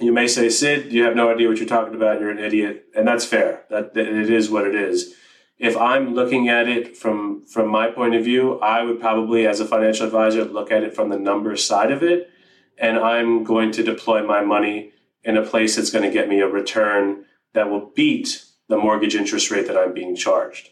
You 0.00 0.12
may 0.12 0.28
say, 0.28 0.48
Sid, 0.48 0.92
you 0.92 1.04
have 1.04 1.16
no 1.16 1.32
idea 1.32 1.48
what 1.48 1.58
you're 1.58 1.66
talking 1.66 1.94
about. 1.94 2.20
You're 2.20 2.30
an 2.30 2.38
idiot. 2.38 2.86
And 2.94 3.06
that's 3.06 3.24
fair. 3.24 3.64
That, 3.68 3.96
it 3.96 4.30
is 4.30 4.48
what 4.50 4.66
it 4.66 4.74
is. 4.74 5.14
If 5.58 5.76
I'm 5.76 6.14
looking 6.14 6.48
at 6.48 6.68
it 6.68 6.96
from, 6.96 7.44
from 7.46 7.68
my 7.68 7.90
point 7.90 8.14
of 8.14 8.24
view, 8.24 8.60
I 8.60 8.82
would 8.82 9.00
probably, 9.00 9.46
as 9.46 9.58
a 9.58 9.64
financial 9.64 10.06
advisor, 10.06 10.44
look 10.44 10.70
at 10.70 10.84
it 10.84 10.94
from 10.94 11.08
the 11.08 11.18
numbers 11.18 11.64
side 11.64 11.90
of 11.90 12.02
it. 12.02 12.30
And 12.78 12.96
I'm 12.98 13.42
going 13.42 13.72
to 13.72 13.82
deploy 13.82 14.24
my 14.24 14.42
money 14.42 14.92
in 15.24 15.36
a 15.36 15.42
place 15.42 15.74
that's 15.74 15.90
going 15.90 16.04
to 16.04 16.10
get 16.10 16.28
me 16.28 16.40
a 16.40 16.46
return 16.46 17.24
that 17.54 17.68
will 17.68 17.90
beat 17.94 18.44
the 18.68 18.76
mortgage 18.76 19.16
interest 19.16 19.50
rate 19.50 19.66
that 19.66 19.76
I'm 19.76 19.92
being 19.92 20.14
charged. 20.14 20.70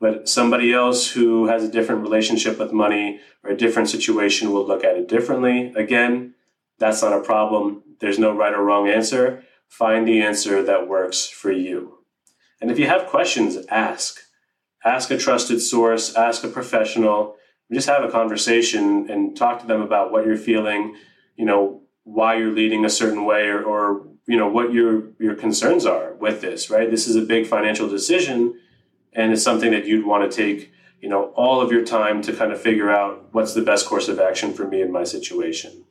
But 0.00 0.28
somebody 0.28 0.72
else 0.72 1.10
who 1.10 1.48
has 1.48 1.64
a 1.64 1.70
different 1.70 2.02
relationship 2.02 2.58
with 2.58 2.72
money 2.72 3.20
or 3.44 3.50
a 3.50 3.56
different 3.56 3.90
situation 3.90 4.52
will 4.52 4.66
look 4.66 4.84
at 4.84 4.96
it 4.96 5.08
differently. 5.08 5.72
Again, 5.76 6.34
that's 6.78 7.02
not 7.02 7.12
a 7.12 7.20
problem. 7.20 7.82
There's 8.00 8.18
no 8.18 8.34
right 8.34 8.54
or 8.54 8.62
wrong 8.62 8.88
answer. 8.88 9.44
Find 9.68 10.06
the 10.06 10.22
answer 10.22 10.62
that 10.62 10.88
works 10.88 11.26
for 11.28 11.50
you. 11.50 11.97
And 12.60 12.70
if 12.70 12.78
you 12.78 12.86
have 12.86 13.06
questions, 13.06 13.56
ask. 13.68 14.20
Ask 14.84 15.10
a 15.10 15.18
trusted 15.18 15.60
source, 15.60 16.14
ask 16.14 16.44
a 16.44 16.48
professional, 16.48 17.36
just 17.72 17.88
have 17.88 18.04
a 18.04 18.10
conversation 18.10 19.10
and 19.10 19.36
talk 19.36 19.60
to 19.60 19.66
them 19.66 19.80
about 19.82 20.12
what 20.12 20.24
you're 20.24 20.36
feeling, 20.36 20.96
you 21.36 21.44
know, 21.44 21.82
why 22.04 22.36
you're 22.36 22.52
leading 22.52 22.84
a 22.84 22.90
certain 22.90 23.24
way 23.24 23.48
or, 23.48 23.62
or 23.62 24.06
you 24.26 24.36
know 24.36 24.48
what 24.48 24.72
your 24.72 25.10
your 25.18 25.34
concerns 25.34 25.84
are 25.84 26.14
with 26.14 26.40
this 26.40 26.70
right? 26.70 26.90
This 26.90 27.06
is 27.06 27.16
a 27.16 27.22
big 27.22 27.46
financial 27.46 27.88
decision 27.88 28.58
and 29.12 29.32
it's 29.32 29.42
something 29.42 29.70
that 29.72 29.86
you'd 29.86 30.06
want 30.06 30.30
to 30.30 30.36
take 30.36 30.72
you 31.00 31.08
know 31.08 31.24
all 31.34 31.60
of 31.60 31.70
your 31.70 31.84
time 31.84 32.22
to 32.22 32.32
kind 32.32 32.52
of 32.52 32.60
figure 32.60 32.90
out 32.90 33.28
what's 33.32 33.54
the 33.54 33.62
best 33.62 33.86
course 33.86 34.08
of 34.08 34.18
action 34.18 34.52
for 34.52 34.66
me 34.66 34.80
in 34.80 34.90
my 34.90 35.04
situation. 35.04 35.84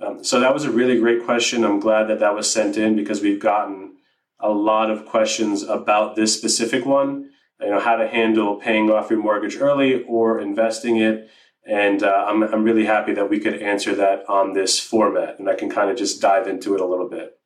Um, 0.00 0.22
so 0.22 0.40
that 0.40 0.54
was 0.54 0.64
a 0.64 0.70
really 0.70 0.98
great 0.98 1.24
question. 1.24 1.64
I'm 1.64 1.80
glad 1.80 2.04
that 2.04 2.20
that 2.20 2.34
was 2.34 2.50
sent 2.50 2.76
in 2.76 2.94
because 2.94 3.20
we've 3.20 3.40
gotten 3.40 3.96
a 4.40 4.50
lot 4.50 4.90
of 4.90 5.04
questions 5.04 5.62
about 5.62 6.16
this 6.16 6.34
specific 6.36 6.84
one 6.84 7.30
you 7.60 7.70
know 7.70 7.80
how 7.80 7.96
to 7.96 8.06
handle 8.06 8.56
paying 8.56 8.90
off 8.90 9.10
your 9.10 9.20
mortgage 9.20 9.56
early 9.56 10.02
or 10.04 10.40
investing 10.40 10.96
it 10.96 11.28
and 11.66 12.02
uh, 12.02 12.24
I'm, 12.26 12.42
I'm 12.42 12.64
really 12.64 12.86
happy 12.86 13.12
that 13.14 13.28
we 13.28 13.40
could 13.40 13.60
answer 13.60 13.94
that 13.96 14.28
on 14.28 14.52
this 14.52 14.78
format 14.80 15.38
and 15.38 15.48
i 15.48 15.54
can 15.54 15.70
kind 15.70 15.90
of 15.90 15.96
just 15.96 16.20
dive 16.20 16.46
into 16.46 16.74
it 16.74 16.80
a 16.80 16.86
little 16.86 17.08
bit 17.08 17.38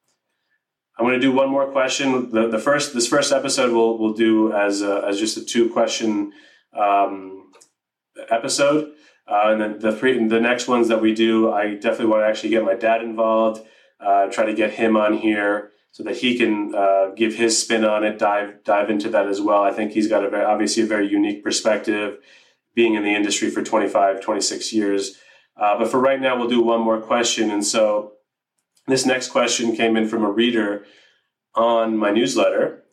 I'm 0.99 1.07
going 1.07 1.19
to 1.19 1.27
do 1.27 1.33
one 1.33 1.49
more 1.49 1.71
question. 1.73 2.31
The, 2.31 2.49
the 2.49 2.59
first 2.59 2.95
this 2.95 3.09
first 3.09 3.33
episode 3.33 3.73
we'll 3.73 3.99
we'll 3.99 4.13
do 4.13 4.53
as 4.53 4.83
a, 4.83 5.05
as 5.09 5.19
just 5.19 5.37
a 5.37 5.45
two 5.45 5.71
question 5.71 6.33
um, 6.79 7.51
episode, 8.31 8.93
uh, 9.27 9.47
and 9.47 9.61
then 9.61 9.79
the 9.81 9.91
three 9.91 10.25
the 10.29 10.39
next 10.39 10.69
ones 10.69 10.89
that 10.89 11.01
we 11.01 11.15
do, 11.15 11.51
I 11.51 11.75
definitely 11.75 12.07
want 12.07 12.23
to 12.23 12.27
actually 12.27 12.51
get 12.51 12.63
my 12.63 12.75
dad 12.75 13.03
involved. 13.03 13.67
Uh, 13.99 14.27
try 14.27 14.45
to 14.45 14.55
get 14.55 14.73
him 14.73 14.97
on 14.97 15.15
here 15.15 15.72
so 15.93 16.03
that 16.03 16.17
he 16.17 16.37
can 16.37 16.75
uh, 16.75 17.11
give 17.15 17.35
his 17.35 17.61
spin 17.61 17.85
on 17.85 18.03
it, 18.03 18.19
dive 18.19 18.65
dive 18.65 18.91
into 18.91 19.09
that 19.11 19.29
as 19.29 19.41
well. 19.41 19.63
I 19.63 19.73
think 19.73 19.93
he's 19.93 20.09
got 20.09 20.25
a 20.25 20.31
very 20.31 20.45
obviously 20.45 20.83
a 20.83 20.87
very 20.87 21.07
unique 21.09 21.45
perspective, 21.45 22.19
being 22.75 22.95
in 22.95 23.05
the 23.05 23.15
industry 23.15 23.51
for 23.51 23.63
25, 23.63 24.21
26 24.21 24.73
years. 24.73 25.19
Uh, 25.57 25.79
but 25.79 25.91
for 25.91 26.01
right 26.01 26.21
now, 26.21 26.37
we'll 26.37 26.49
do 26.49 26.63
one 26.63 26.81
more 26.81 27.01
question, 27.01 27.51
and 27.51 27.65
so 27.65 28.15
this 28.87 29.07
next 29.07 29.29
question 29.29 29.77
came 29.77 29.97
in 29.97 30.09
from 30.09 30.25
a 30.25 30.31
reader 30.31 30.85
on 31.55 31.97
my 31.97 32.11
newsletter, 32.11 32.85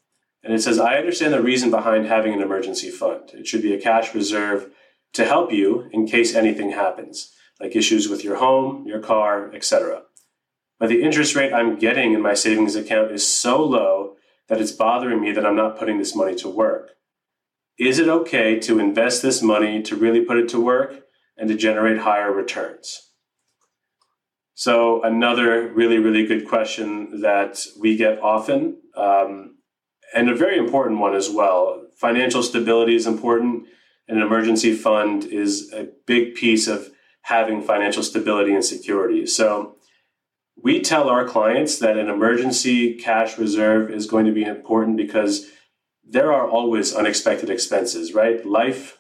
and 0.44 0.54
it 0.54 0.62
says, 0.62 0.78
I 0.78 0.98
understand 0.98 1.34
the 1.34 1.42
reason 1.42 1.72
behind 1.72 2.06
having 2.06 2.34
an 2.34 2.42
emergency 2.42 2.90
fund. 2.90 3.32
It 3.34 3.48
should 3.48 3.62
be 3.62 3.74
a 3.74 3.82
cash 3.82 4.14
reserve 4.14 4.70
to 5.14 5.26
help 5.26 5.54
you 5.54 5.90
in 5.94 6.06
case 6.06 6.36
anything 6.36 6.72
happens, 6.72 7.34
like 7.62 7.78
issues 7.78 8.10
with 8.10 8.26
your 8.26 8.36
home, 8.36 8.86
your 8.86 9.00
car, 9.00 9.52
etc. 9.54 10.04
But 10.80 10.90
the 10.90 11.04
interest 11.04 11.36
rate 11.36 11.54
I'm 11.54 11.78
getting 11.78 12.14
in 12.14 12.22
my 12.22 12.34
savings 12.34 12.76
account 12.76 13.12
is 13.12 13.28
so 13.28 13.64
low 13.64 14.16
that 14.48 14.62
it's 14.62 14.72
bothering 14.72 15.22
me 15.22 15.32
that 15.34 15.46
I'm 15.46 15.56
not 15.56 15.78
putting 15.78 16.00
this 16.00 16.16
money 16.16 16.36
to 16.36 16.50
work. 16.50 16.92
Is 17.78 18.00
it 18.00 18.10
okay 18.10 18.60
to 18.60 18.80
invest 18.80 19.22
this 19.22 19.42
money 19.42 19.82
to 19.84 19.96
really 19.96 20.22
put 20.22 20.38
it 20.38 20.50
to 20.50 20.60
work 20.60 21.04
and 21.38 21.48
to 21.50 21.56
generate 21.56 22.00
higher 22.00 22.32
returns? 22.32 23.10
So, 24.54 25.02
another 25.04 25.70
really, 25.70 26.00
really 26.00 26.26
good 26.26 26.46
question 26.46 27.22
that 27.22 27.66
we 27.80 27.96
get 27.96 28.22
often, 28.22 28.82
um, 28.96 29.56
and 30.14 30.30
a 30.30 30.36
very 30.36 30.58
important 30.58 31.00
one 31.00 31.16
as 31.16 31.30
well. 31.30 31.86
Financial 31.96 32.44
stability 32.44 32.96
is 32.96 33.08
important, 33.08 33.68
and 34.10 34.18
an 34.18 34.24
emergency 34.26 34.76
fund 34.76 35.24
is 35.24 35.72
a 35.72 35.88
big 36.06 36.36
piece 36.36 36.68
of 36.68 36.90
having 37.22 37.62
financial 37.62 38.04
stability 38.04 38.54
and 38.54 38.66
security. 38.66 39.26
So, 39.26 39.78
we 40.64 40.82
tell 40.82 41.10
our 41.10 41.26
clients 41.26 41.80
that 41.80 41.98
an 41.98 42.10
emergency 42.10 42.96
cash 42.96 43.38
reserve 43.38 43.90
is 43.92 44.08
going 44.08 44.26
to 44.26 44.32
be 44.32 44.44
important 44.44 44.98
because 44.98 45.48
there 46.04 46.34
are 46.34 46.50
always 46.50 46.94
unexpected 46.94 47.50
expenses, 47.50 48.14
right? 48.14 48.46
Life 48.46 49.00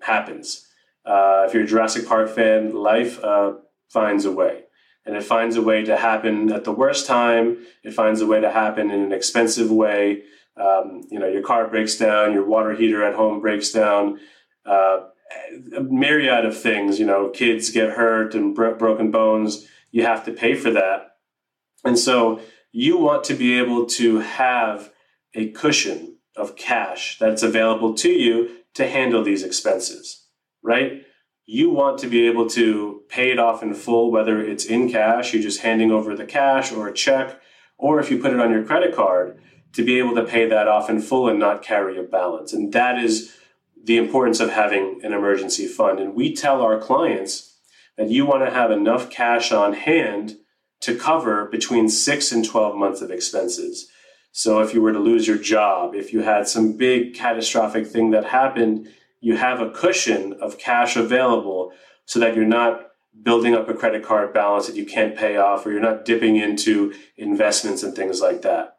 happens. 0.00 0.66
Uh, 1.04 1.44
if 1.46 1.54
you're 1.54 1.62
a 1.62 1.66
Jurassic 1.66 2.06
Park 2.06 2.28
fan, 2.28 2.74
life 2.74 3.22
uh, 3.22 3.54
finds 3.88 4.24
a 4.24 4.32
way. 4.32 4.64
And 5.06 5.16
it 5.16 5.22
finds 5.22 5.56
a 5.56 5.62
way 5.62 5.84
to 5.84 5.96
happen 5.96 6.52
at 6.52 6.64
the 6.64 6.72
worst 6.72 7.06
time. 7.06 7.58
It 7.82 7.94
finds 7.94 8.20
a 8.20 8.26
way 8.26 8.40
to 8.40 8.50
happen 8.50 8.90
in 8.90 9.00
an 9.00 9.12
expensive 9.12 9.70
way. 9.70 10.24
Um, 10.56 11.06
you 11.10 11.18
know, 11.18 11.28
your 11.28 11.42
car 11.42 11.66
breaks 11.68 11.96
down, 11.96 12.32
your 12.32 12.44
water 12.44 12.74
heater 12.74 13.02
at 13.02 13.14
home 13.14 13.40
breaks 13.40 13.70
down. 13.70 14.20
Uh, 14.66 15.06
a 15.74 15.80
myriad 15.80 16.44
of 16.44 16.60
things. 16.60 16.98
You 16.98 17.06
know, 17.06 17.30
kids 17.30 17.70
get 17.70 17.90
hurt 17.90 18.34
and 18.34 18.54
bro- 18.54 18.74
broken 18.74 19.10
bones. 19.10 19.66
You 19.90 20.02
have 20.04 20.24
to 20.24 20.32
pay 20.32 20.54
for 20.54 20.70
that. 20.70 21.16
And 21.84 21.98
so 21.98 22.40
you 22.72 22.98
want 22.98 23.24
to 23.24 23.34
be 23.34 23.58
able 23.58 23.86
to 23.86 24.18
have 24.18 24.92
a 25.34 25.48
cushion 25.50 26.16
of 26.36 26.56
cash 26.56 27.18
that's 27.18 27.42
available 27.42 27.94
to 27.94 28.10
you 28.10 28.56
to 28.74 28.88
handle 28.88 29.22
these 29.22 29.42
expenses, 29.42 30.26
right? 30.62 31.02
You 31.46 31.70
want 31.70 31.98
to 32.00 32.06
be 32.06 32.26
able 32.26 32.48
to 32.50 33.02
pay 33.08 33.30
it 33.30 33.38
off 33.38 33.62
in 33.62 33.74
full, 33.74 34.10
whether 34.10 34.40
it's 34.40 34.64
in 34.64 34.90
cash, 34.90 35.32
you're 35.32 35.42
just 35.42 35.62
handing 35.62 35.90
over 35.90 36.14
the 36.14 36.26
cash 36.26 36.70
or 36.70 36.88
a 36.88 36.92
check, 36.92 37.40
or 37.78 38.00
if 38.00 38.10
you 38.10 38.20
put 38.20 38.32
it 38.32 38.40
on 38.40 38.50
your 38.50 38.64
credit 38.64 38.94
card, 38.94 39.40
to 39.72 39.84
be 39.84 39.98
able 39.98 40.14
to 40.14 40.24
pay 40.24 40.48
that 40.48 40.68
off 40.68 40.90
in 40.90 41.00
full 41.00 41.28
and 41.28 41.38
not 41.38 41.62
carry 41.62 41.98
a 41.98 42.02
balance. 42.02 42.52
And 42.52 42.72
that 42.72 42.98
is 42.98 43.34
the 43.82 43.96
importance 43.96 44.40
of 44.40 44.50
having 44.50 45.00
an 45.02 45.12
emergency 45.12 45.66
fund. 45.66 45.98
And 46.00 46.14
we 46.14 46.34
tell 46.34 46.60
our 46.62 46.78
clients 46.78 47.57
that 47.98 48.08
you 48.08 48.24
want 48.24 48.44
to 48.44 48.50
have 48.50 48.70
enough 48.70 49.10
cash 49.10 49.52
on 49.52 49.74
hand 49.74 50.36
to 50.80 50.96
cover 50.96 51.46
between 51.46 51.88
six 51.88 52.32
and 52.32 52.44
12 52.44 52.76
months 52.76 53.02
of 53.02 53.10
expenses. 53.10 53.88
So 54.30 54.60
if 54.60 54.72
you 54.72 54.80
were 54.80 54.92
to 54.92 55.00
lose 55.00 55.26
your 55.26 55.36
job, 55.36 55.94
if 55.94 56.12
you 56.12 56.22
had 56.22 56.46
some 56.46 56.76
big 56.76 57.14
catastrophic 57.14 57.88
thing 57.88 58.12
that 58.12 58.24
happened, 58.24 58.88
you 59.20 59.36
have 59.36 59.60
a 59.60 59.70
cushion 59.70 60.34
of 60.34 60.58
cash 60.58 60.96
available 60.96 61.72
so 62.04 62.20
that 62.20 62.36
you're 62.36 62.44
not 62.44 62.86
building 63.20 63.54
up 63.54 63.68
a 63.68 63.74
credit 63.74 64.04
card 64.04 64.32
balance 64.32 64.68
that 64.68 64.76
you 64.76 64.86
can't 64.86 65.16
pay 65.16 65.36
off 65.36 65.66
or 65.66 65.72
you're 65.72 65.80
not 65.80 66.04
dipping 66.04 66.36
into 66.36 66.94
investments 67.16 67.82
and 67.82 67.96
things 67.96 68.20
like 68.20 68.42
that. 68.42 68.76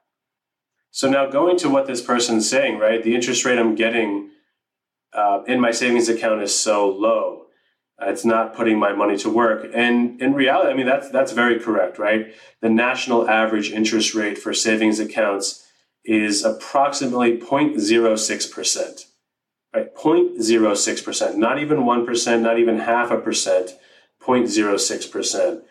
So 0.91 1.09
now 1.09 1.29
going 1.29 1.57
to 1.57 1.69
what 1.69 1.87
this 1.87 2.01
person's 2.01 2.49
saying, 2.49 2.79
right? 2.79 3.03
The 3.03 3.15
interest 3.15 3.43
rate 3.43 3.59
I'm 3.59 3.75
getting 3.75 4.29
uh, 5.11 5.43
in 5.45 5.59
my 5.59 5.71
savings 5.71 6.07
account 6.07 6.41
is 6.41 6.57
so 6.57 6.89
low. 6.89 7.47
Uh, 8.01 8.09
it's 8.09 8.25
not 8.25 8.55
putting 8.55 8.79
my 8.79 8.93
money 8.93 9.17
to 9.17 9.29
work. 9.29 9.69
And 9.73 10.21
in 10.21 10.33
reality, 10.33 10.71
I 10.71 10.73
mean, 10.73 10.85
that's, 10.85 11.09
that's 11.09 11.31
very 11.31 11.59
correct, 11.59 11.99
right? 11.99 12.33
The 12.61 12.69
national 12.69 13.29
average 13.29 13.71
interest 13.71 14.15
rate 14.15 14.37
for 14.37 14.53
savings 14.53 14.99
accounts 14.99 15.65
is 16.05 16.43
approximately 16.43 17.37
0.06%, 17.37 19.05
right? 19.73 19.95
0.06%, 19.95 21.35
not 21.35 21.59
even 21.59 21.79
1%, 21.79 22.41
not 22.41 22.59
even 22.59 22.79
half 22.79 23.11
a 23.11 23.17
percent, 23.17 23.71
0.06%. 24.21 25.61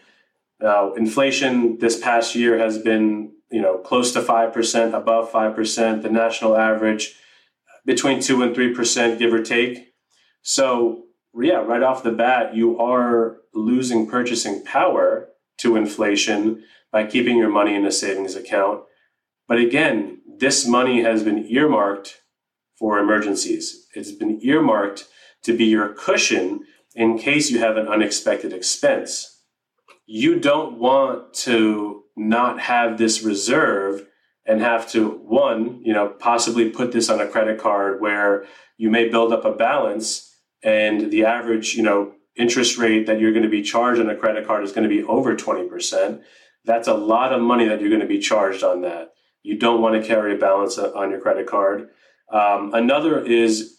Now, 0.61 0.93
inflation 0.95 1.79
this 1.79 1.99
past 1.99 2.35
year 2.35 2.59
has 2.59 2.79
been, 2.79 3.33
you 3.51 3.63
know, 3.63 3.79
close 3.79 4.13
to 4.13 4.21
5%, 4.21 4.93
above 4.93 5.31
5%, 5.31 6.03
the 6.03 6.11
national 6.11 6.57
average 6.57 7.15
between 7.87 8.21
2 8.21 8.43
and 8.43 8.55
3%, 8.55 9.19
give 9.19 9.33
or 9.33 9.43
take. 9.43 9.95
So 10.43 11.05
yeah, 11.43 11.59
right 11.59 11.83
off 11.83 12.03
the 12.03 12.13
bat, 12.13 12.55
you 12.55 12.79
are 12.79 13.39
losing 13.55 14.09
purchasing 14.09 14.65
power 14.65 15.29
to 15.59 15.77
inflation 15.77 16.65
by 16.91 17.07
keeping 17.07 17.37
your 17.37 17.51
money 17.51 17.75
in 17.75 17.85
a 17.85 17.93
savings 17.93 18.35
account. 18.35 18.83
But 19.47 19.59
again, 19.59 20.21
this 20.39 20.67
money 20.67 21.03
has 21.03 21.23
been 21.23 21.47
earmarked 21.47 22.21
for 22.79 22.99
emergencies. 22.99 23.87
It's 23.95 24.13
been 24.13 24.41
earmarked 24.43 25.07
to 25.45 25.57
be 25.57 25.65
your 25.67 25.89
cushion 25.95 26.61
in 26.95 27.19
case 27.19 27.51
you 27.51 27.59
have 27.59 27.77
an 27.77 27.89
unexpected 27.89 28.53
expense. 28.53 29.43
You 30.07 30.39
don't 30.39 30.79
want 30.79 31.35
to 31.35 32.05
not 32.17 32.61
have 32.61 32.99
this 32.99 33.23
reserve 33.23 34.07
and 34.47 34.61
have 34.61 34.89
to 34.91 35.09
one, 35.09 35.81
you 35.85 35.93
know, 35.93 36.09
possibly 36.09 36.71
put 36.71 36.93
this 36.93 37.11
on 37.11 37.21
a 37.21 37.29
credit 37.29 37.61
card 37.61 38.01
where 38.01 38.47
you 38.77 38.91
may 38.91 39.09
build 39.09 39.33
up 39.33 39.45
a 39.45 39.53
balance 39.53 40.28
and 40.63 41.11
the 41.11 41.25
average, 41.25 41.75
you 41.75 41.83
know, 41.83 42.13
interest 42.37 42.79
rate 42.79 43.07
that 43.07 43.21
you're 43.21 43.33
going 43.33 43.43
to 43.43 43.49
be 43.49 43.63
charged 43.63 44.01
on 44.01 44.11
a 44.11 44.17
credit 44.17 44.47
card 44.47 44.65
is 44.65 44.73
going 44.73 44.89
to 44.89 44.95
be 44.95 45.03
over 45.05 45.35
20%. 45.35 46.23
That's 46.65 46.89
a 46.89 46.95
lot 46.95 47.33
of 47.33 47.41
money 47.41 47.67
that 47.67 47.81
you're 47.81 47.91
going 47.91 48.01
to 48.01 48.07
be 48.07 48.19
charged 48.19 48.63
on 48.63 48.83
that. 48.83 49.13
You 49.43 49.59
don't 49.59 49.81
want 49.81 50.01
to 50.01 50.07
carry 50.07 50.35
a 50.35 50.39
balance 50.39 50.79
on 50.79 51.11
your 51.11 51.21
credit 51.21 51.47
card. 51.47 51.89
Um, 52.33 52.73
another 52.75 53.25
is 53.25 53.79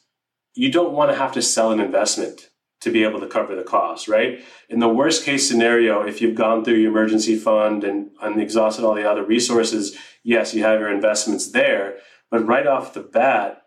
you 0.55 0.71
don't 0.71 0.93
want 0.93 1.11
to 1.11 1.17
have 1.17 1.31
to 1.33 1.41
sell 1.41 1.71
an 1.71 1.79
investment 1.79 2.49
to 2.81 2.91
be 2.91 3.03
able 3.03 3.19
to 3.19 3.27
cover 3.27 3.55
the 3.55 3.63
cost, 3.63 4.07
right? 4.07 4.41
In 4.69 4.79
the 4.79 4.87
worst 4.87 5.25
case 5.25 5.47
scenario, 5.47 6.01
if 6.01 6.21
you've 6.21 6.35
gone 6.35 6.63
through 6.63 6.75
your 6.75 6.91
emergency 6.91 7.35
fund 7.35 7.83
and, 7.83 8.11
and 8.21 8.41
exhausted 8.41 8.85
all 8.85 8.95
the 8.95 9.09
other 9.09 9.23
resources, 9.23 9.97
yes, 10.23 10.53
you 10.53 10.63
have 10.63 10.79
your 10.79 10.91
investments 10.91 11.51
there. 11.51 11.97
But 12.31 12.47
right 12.47 12.65
off 12.65 12.93
the 12.93 13.01
bat, 13.01 13.63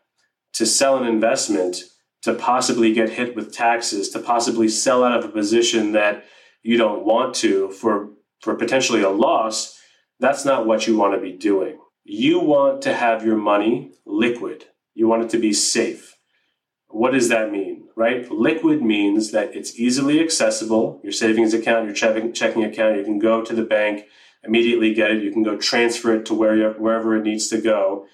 to 0.55 0.67
sell 0.67 0.99
an 0.99 1.07
investment, 1.07 1.85
to 2.23 2.35
possibly 2.35 2.93
get 2.93 3.11
hit 3.11 3.35
with 3.35 3.53
taxes, 3.53 4.09
to 4.11 4.19
possibly 4.19 4.69
sell 4.69 5.05
out 5.05 5.19
of 5.19 5.25
a 5.25 5.33
position 5.33 5.93
that 5.93 6.25
you 6.63 6.77
don't 6.77 7.05
want 7.05 7.35
to 7.35 7.71
for, 7.71 8.11
for 8.41 8.55
potentially 8.55 9.03
a 9.03 9.11
loss, 9.11 9.79
that's 10.21 10.45
not 10.45 10.67
what 10.67 10.87
you 10.87 10.97
want 10.97 11.15
to 11.15 11.21
be 11.21 11.33
doing. 11.33 11.79
You 12.05 12.39
want 12.39 12.83
to 12.83 12.95
have 12.95 13.25
your 13.25 13.37
money 13.37 13.93
liquid. 14.07 14.67
You 14.95 15.09
want 15.09 15.25
it 15.25 15.31
to 15.31 15.39
be 15.39 15.53
safe. 15.53 16.17
What 16.89 17.13
does 17.13 17.29
that 17.31 17.51
mean, 17.51 17.89
right? 17.97 18.31
Liquid 18.31 18.83
means 18.83 19.33
that 19.33 19.57
it's 19.57 19.79
easily 19.79 20.21
accessible. 20.21 21.01
Your 21.03 21.13
savings 21.13 21.55
account, 21.55 21.87
your 21.87 21.95
checking, 21.95 22.65
account, 22.65 22.99
you 22.99 23.05
can 23.05 23.19
go 23.19 23.43
to 23.43 23.55
the 23.55 23.65
bank, 23.65 24.05
immediately 24.45 24.93
get 24.93 25.11
it. 25.11 25.23
You 25.23 25.33
can 25.33 25.43
go 25.43 25.57
transfer 25.57 26.15
it 26.15 26.27
to 26.27 26.35
where, 26.35 26.73
wherever 26.75 27.17
it 27.17 27.23
needs 27.23 27.49
to 27.49 27.61
go. 27.61 28.07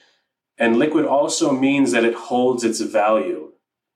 And 0.57 0.79
liquid 0.79 1.05
also 1.05 1.53
means 1.53 1.93
that 1.93 2.05
it 2.05 2.15
holds 2.15 2.65
its 2.65 2.81
value 2.81 3.48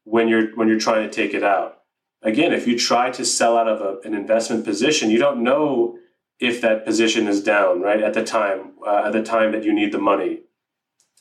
when 0.04 0.28
you're 0.28 0.54
when 0.56 0.68
you're 0.68 0.78
trying 0.78 1.08
to 1.08 1.14
take 1.14 1.34
it 1.34 1.42
out. 1.42 1.78
Again, 2.22 2.52
if 2.52 2.66
you 2.66 2.78
try 2.78 3.10
to 3.10 3.24
sell 3.24 3.56
out 3.56 3.68
of 3.68 3.80
a, 3.80 4.06
an 4.06 4.14
investment 4.14 4.64
position, 4.64 5.10
you 5.10 5.18
don't 5.18 5.42
know 5.42 5.98
if 6.38 6.60
that 6.60 6.84
position 6.84 7.26
is 7.26 7.42
down 7.42 7.80
right 7.80 8.02
at 8.02 8.14
the 8.14 8.24
time 8.24 8.72
uh, 8.86 9.04
at 9.06 9.12
the 9.12 9.22
time 9.22 9.52
that 9.52 9.64
you 9.64 9.72
need 9.72 9.92
the 9.92 9.98
money. 9.98 10.40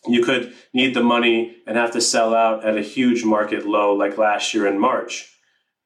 You 0.08 0.24
could 0.24 0.54
need 0.74 0.96
the 0.96 1.04
money 1.04 1.58
and 1.68 1.78
have 1.78 1.92
to 1.92 2.02
sell 2.02 2.34
out 2.34 2.66
at 2.66 2.78
a 2.78 2.82
huge 2.82 3.24
market 3.24 3.68
low, 3.68 3.94
like 3.94 4.18
last 4.18 4.54
year 4.54 4.66
in 4.66 4.80
March. 4.80 5.32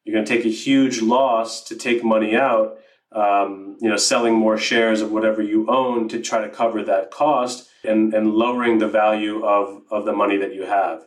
You're 0.05 0.13
going 0.13 0.25
to 0.25 0.36
take 0.36 0.45
a 0.45 0.49
huge 0.49 1.01
loss 1.01 1.63
to 1.65 1.75
take 1.75 2.03
money 2.03 2.36
out. 2.36 2.77
Um, 3.12 3.77
you 3.79 3.89
know, 3.89 3.95
selling 3.95 4.34
more 4.34 4.58
shares 4.58 5.01
of 5.01 5.12
whatever 5.12 5.41
you 5.41 5.69
own 5.69 6.10
to 6.10 6.21
try 6.21 6.41
to 6.41 6.49
cover 6.49 6.84
that 6.84 7.12
cost 7.12 7.69
and, 7.84 8.13
and 8.13 8.34
lowering 8.34 8.79
the 8.79 8.89
value 8.89 9.45
of, 9.45 9.84
of 9.89 10.03
the 10.05 10.12
money 10.12 10.36
that 10.38 10.53
you 10.53 10.63
have. 10.63 11.05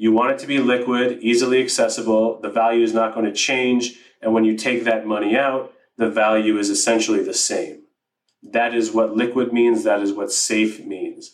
You 0.00 0.12
want 0.12 0.30
it 0.30 0.38
to 0.38 0.46
be 0.46 0.60
liquid, 0.60 1.18
easily 1.22 1.60
accessible. 1.60 2.40
The 2.40 2.50
value 2.50 2.84
is 2.84 2.94
not 2.94 3.14
going 3.14 3.26
to 3.26 3.32
change. 3.32 3.98
And 4.22 4.32
when 4.32 4.44
you 4.44 4.56
take 4.56 4.84
that 4.84 5.08
money 5.08 5.36
out, 5.36 5.72
the 5.96 6.08
value 6.08 6.56
is 6.56 6.70
essentially 6.70 7.20
the 7.20 7.34
same. 7.34 7.82
That 8.40 8.76
is 8.76 8.92
what 8.92 9.16
liquid 9.16 9.52
means. 9.52 9.82
That 9.82 10.00
is 10.00 10.12
what 10.12 10.30
safe 10.30 10.86
means. 10.86 11.32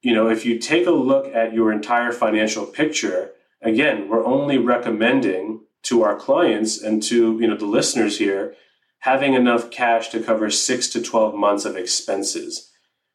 You 0.00 0.14
know, 0.14 0.28
if 0.28 0.46
you 0.46 0.60
take 0.60 0.86
a 0.86 0.92
look 0.92 1.34
at 1.34 1.54
your 1.54 1.72
entire 1.72 2.12
financial 2.12 2.66
picture, 2.66 3.32
again, 3.60 4.08
we're 4.08 4.24
only 4.24 4.58
recommending 4.58 5.62
to 5.82 6.04
our 6.04 6.14
clients 6.14 6.80
and 6.80 7.02
to, 7.02 7.36
you 7.40 7.48
know, 7.48 7.56
the 7.56 7.66
listeners 7.66 8.18
here 8.18 8.54
having 9.00 9.34
enough 9.34 9.72
cash 9.72 10.08
to 10.10 10.22
cover 10.22 10.50
6 10.50 10.88
to 10.90 11.02
12 11.02 11.34
months 11.34 11.64
of 11.64 11.76
expenses. 11.76 12.70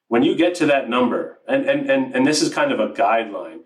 When 0.10 0.24
you 0.24 0.36
get 0.36 0.56
to 0.56 0.66
that 0.66 0.90
number, 0.90 1.40
and 1.48 1.70
and 1.70 1.90
and, 1.90 2.14
and 2.14 2.28
this 2.28 2.42
is 2.42 2.54
kind 2.54 2.74
of 2.74 2.80
a 2.82 2.94
guideline, 2.94 3.60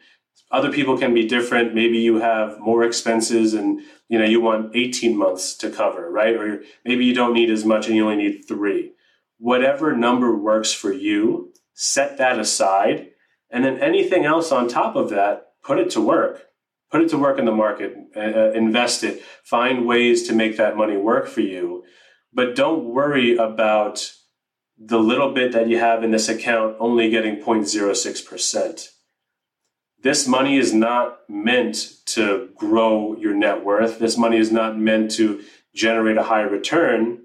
other 0.52 0.72
people 0.72 0.98
can 0.98 1.14
be 1.14 1.28
different. 1.28 1.74
Maybe 1.74 2.00
you 2.00 2.20
have 2.20 2.60
more 2.60 2.84
expenses 2.84 3.54
and 3.54 3.82
you 4.10 4.20
know 4.20 4.26
you 4.26 4.42
want 4.42 4.76
18 4.76 5.18
months 5.18 5.56
to 5.58 5.70
cover 5.70 6.10
right? 6.10 6.36
Or 6.36 6.64
maybe 6.86 7.06
you 7.06 7.14
don't 7.14 7.34
need 7.34 7.50
as 7.50 7.66
much 7.66 7.88
and 7.88 7.96
you 7.96 8.04
only 8.04 8.24
need 8.24 8.44
3 8.48 8.92
whatever 9.38 9.96
number 9.96 10.38
works 10.38 10.72
for 10.72 10.94
you 10.94 11.52
set 11.74 12.18
that 12.20 12.38
aside. 12.38 13.08
And 13.50 13.66
then 13.66 13.80
anything 13.80 14.24
else 14.24 14.52
on 14.52 14.68
top 14.68 14.96
of 14.96 15.10
that 15.10 15.48
put 15.64 15.80
it 15.80 15.90
to 15.92 16.02
work. 16.02 16.46
Put 16.92 17.02
it 17.02 17.10
to 17.10 17.18
work 17.18 17.40
in 17.40 17.46
the 17.46 17.52
market 17.52 17.96
uh, 18.16 18.20
uh 18.20 18.52
invest 18.52 19.04
it. 19.04 19.22
Find 19.44 19.88
ways 19.88 20.28
to 20.28 20.34
make 20.34 20.58
that 20.58 20.78
money 20.78 20.98
work 20.98 21.28
for 21.28 21.42
you. 21.42 21.84
But 22.34 22.56
don't 22.56 22.86
worry 22.86 23.36
about 23.36 24.14
the 24.78 25.00
little 25.00 25.34
bit 25.34 25.52
that 25.52 25.68
you 25.68 25.78
have 25.80 26.04
in 26.04 26.12
this 26.12 26.30
account 26.30 26.76
only 26.80 27.10
getting 27.10 27.42
0.06% 27.42 28.90
this 30.04 30.28
money 30.28 30.58
is 30.58 30.74
not 30.74 31.20
meant 31.30 31.98
to 32.08 32.50
grow 32.56 33.16
your 33.18 33.34
net 33.34 33.64
worth. 33.64 34.00
This 34.00 34.18
money 34.18 34.38
is 34.38 34.52
not 34.52 34.78
meant 34.78 35.12
to 35.12 35.44
generate 35.74 36.18
a 36.18 36.24
high 36.24 36.42
return. 36.42 37.24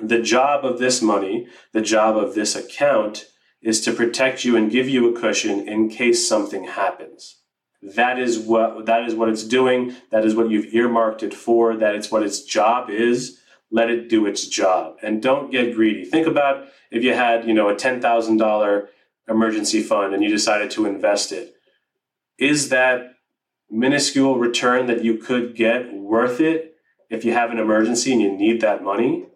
The 0.00 0.20
job 0.20 0.64
of 0.64 0.78
this 0.78 1.02
money, 1.02 1.46
the 1.72 1.82
job 1.82 2.16
of 2.16 2.34
this 2.34 2.56
account, 2.56 3.26
is 3.60 3.82
to 3.82 3.92
protect 3.92 4.44
you 4.44 4.56
and 4.56 4.70
give 4.70 4.88
you 4.88 5.14
a 5.14 5.20
cushion 5.20 5.68
in 5.68 5.90
case 5.90 6.26
something 6.26 6.64
happens. 6.64 7.36
That 7.82 8.18
is 8.18 8.38
what 8.38 8.86
that 8.86 9.04
is 9.04 9.14
what 9.14 9.28
it's 9.28 9.44
doing. 9.44 9.94
That 10.10 10.24
is 10.24 10.34
what 10.34 10.50
you've 10.50 10.74
earmarked 10.74 11.22
it 11.22 11.34
for. 11.34 11.76
That 11.76 11.94
is 11.94 12.10
what 12.10 12.22
its 12.22 12.42
job 12.42 12.88
is. 12.90 13.38
let 13.70 13.90
it 13.90 14.08
do 14.08 14.26
its 14.26 14.46
job 14.46 14.96
and 15.02 15.22
don't 15.22 15.50
get 15.50 15.74
greedy. 15.74 16.04
Think 16.04 16.26
about 16.26 16.66
if 16.90 17.04
you 17.04 17.14
had, 17.14 17.46
you 17.46 17.54
know, 17.54 17.68
a 17.68 17.74
$10,000 17.74 18.88
emergency 19.28 19.80
fund 19.80 20.12
and 20.12 20.22
you 20.22 20.28
decided 20.28 20.70
to 20.72 20.86
invest 20.86 21.30
it. 21.32 21.54
Is 22.40 22.70
that 22.70 23.16
minuscule 23.70 24.38
return 24.38 24.86
that 24.86 25.04
you 25.04 25.18
could 25.18 25.54
get 25.54 25.92
worth 25.92 26.40
it 26.40 26.74
if 27.10 27.24
you 27.24 27.34
have 27.34 27.50
an 27.50 27.58
emergency 27.58 28.12
and 28.12 28.22
you 28.22 28.32
need 28.32 28.62
that 28.62 28.82
money? 28.82 29.26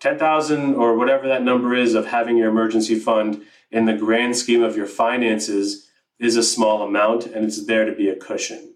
10,000 0.00 0.74
or 0.74 0.96
whatever 0.96 1.28
that 1.28 1.44
number 1.44 1.72
is 1.72 1.94
of 1.94 2.06
having 2.06 2.36
your 2.36 2.50
emergency 2.50 2.98
fund 2.98 3.42
in 3.70 3.84
the 3.84 3.96
grand 3.96 4.36
scheme 4.36 4.62
of 4.62 4.76
your 4.76 4.86
finances 4.86 5.88
is 6.18 6.36
a 6.36 6.42
small 6.42 6.82
amount 6.82 7.26
and 7.26 7.44
it's 7.44 7.64
there 7.66 7.84
to 7.84 7.92
be 7.92 8.08
a 8.08 8.16
cushion. 8.16 8.74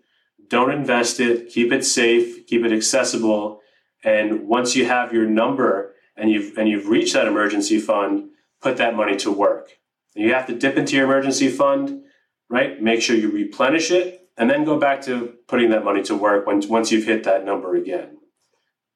Don't 0.49 0.71
invest 0.71 1.19
it, 1.19 1.49
keep 1.49 1.73
it 1.73 1.85
safe, 1.85 2.47
keep 2.47 2.65
it 2.65 2.73
accessible, 2.73 3.61
and 4.05 4.47
once 4.47 4.77
you 4.77 4.87
have 4.87 5.13
your 5.13 5.27
number 5.27 5.97
and 6.17 6.31
you've 6.31 6.57
and 6.57 6.69
you've 6.69 6.87
reached 6.87 7.15
that 7.15 7.27
emergency 7.27 7.81
fund, 7.81 8.29
put 8.61 8.77
that 8.77 8.95
money 8.95 9.17
to 9.17 9.33
work. 9.33 9.81
You 10.15 10.33
have 10.35 10.47
to 10.47 10.55
dip 10.55 10.77
into 10.77 10.95
your 10.95 11.05
emergency 11.05 11.49
fund, 11.49 12.05
right? 12.49 12.81
Make 12.81 13.03
sure 13.03 13.17
you 13.17 13.31
replenish 13.31 13.91
it 13.91 14.29
and 14.37 14.51
then 14.51 14.65
go 14.65 14.79
back 14.79 15.03
to 15.03 15.35
putting 15.49 15.71
that 15.71 15.85
money 15.85 16.03
to 16.05 16.17
work 16.17 16.47
once 16.47 16.67
once 16.67 16.93
you've 16.93 17.07
hit 17.07 17.25
that 17.25 17.45
number 17.45 17.75
again. 17.75 18.19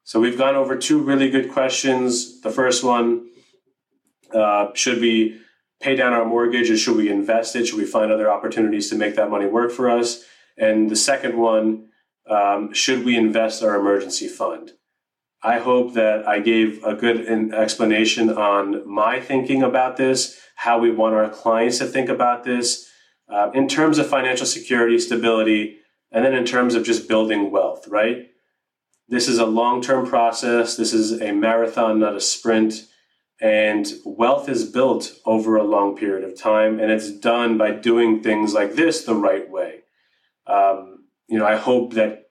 So 0.03 0.19
we've 0.19 0.37
gone 0.37 0.55
over 0.55 0.75
two 0.75 1.01
really 1.01 1.29
good 1.29 1.51
questions. 1.51 2.41
The 2.41 2.49
first 2.49 2.83
one, 2.83 3.29
uh, 4.33 4.69
should 4.73 4.99
we 4.99 5.39
pay 5.79 5.95
down 5.95 6.13
our 6.13 6.25
mortgage 6.25 6.69
or 6.69 6.77
should 6.77 6.97
we 6.97 7.09
invest 7.09 7.55
it? 7.55 7.67
Should 7.67 7.77
we 7.77 7.85
find 7.85 8.11
other 8.11 8.29
opportunities 8.29 8.89
to 8.89 8.95
make 8.95 9.15
that 9.15 9.29
money 9.29 9.47
work 9.47 9.71
for 9.71 9.89
us? 9.89 10.23
And 10.57 10.89
the 10.89 10.95
second 10.95 11.37
one, 11.37 11.89
um, 12.29 12.73
should 12.73 13.03
we 13.03 13.15
invest 13.15 13.63
our 13.63 13.75
emergency 13.75 14.27
fund? 14.27 14.71
I 15.43 15.57
hope 15.57 15.93
that 15.95 16.27
I 16.27 16.39
gave 16.39 16.83
a 16.83 16.93
good 16.93 17.51
explanation 17.53 18.29
on 18.29 18.87
my 18.87 19.19
thinking 19.19 19.63
about 19.63 19.97
this, 19.97 20.39
how 20.55 20.77
we 20.77 20.91
want 20.91 21.15
our 21.15 21.29
clients 21.29 21.79
to 21.79 21.85
think 21.85 22.09
about 22.09 22.43
this 22.43 22.90
uh, 23.31 23.49
in 23.53 23.67
terms 23.67 23.97
of 23.97 24.07
financial 24.07 24.45
security, 24.45 24.99
stability, 24.99 25.77
and 26.11 26.25
then 26.25 26.33
in 26.33 26.45
terms 26.45 26.75
of 26.75 26.83
just 26.83 27.07
building 27.07 27.51
wealth, 27.51 27.87
right? 27.87 28.27
This 29.07 29.27
is 29.27 29.39
a 29.39 29.45
long 29.45 29.81
term 29.81 30.05
process. 30.05 30.75
This 30.75 30.93
is 30.93 31.21
a 31.21 31.31
marathon, 31.31 31.99
not 31.99 32.15
a 32.15 32.21
sprint. 32.21 32.87
And 33.41 33.91
wealth 34.05 34.47
is 34.47 34.69
built 34.69 35.13
over 35.25 35.55
a 35.55 35.63
long 35.63 35.97
period 35.97 36.23
of 36.23 36.39
time, 36.39 36.79
and 36.79 36.91
it's 36.91 37.11
done 37.11 37.57
by 37.57 37.71
doing 37.71 38.21
things 38.21 38.53
like 38.53 38.75
this 38.75 39.03
the 39.03 39.15
right 39.15 39.49
way. 39.49 39.79
Um, 40.45 41.05
you 41.27 41.39
know, 41.39 41.47
I 41.47 41.55
hope 41.55 41.93
that 41.93 42.25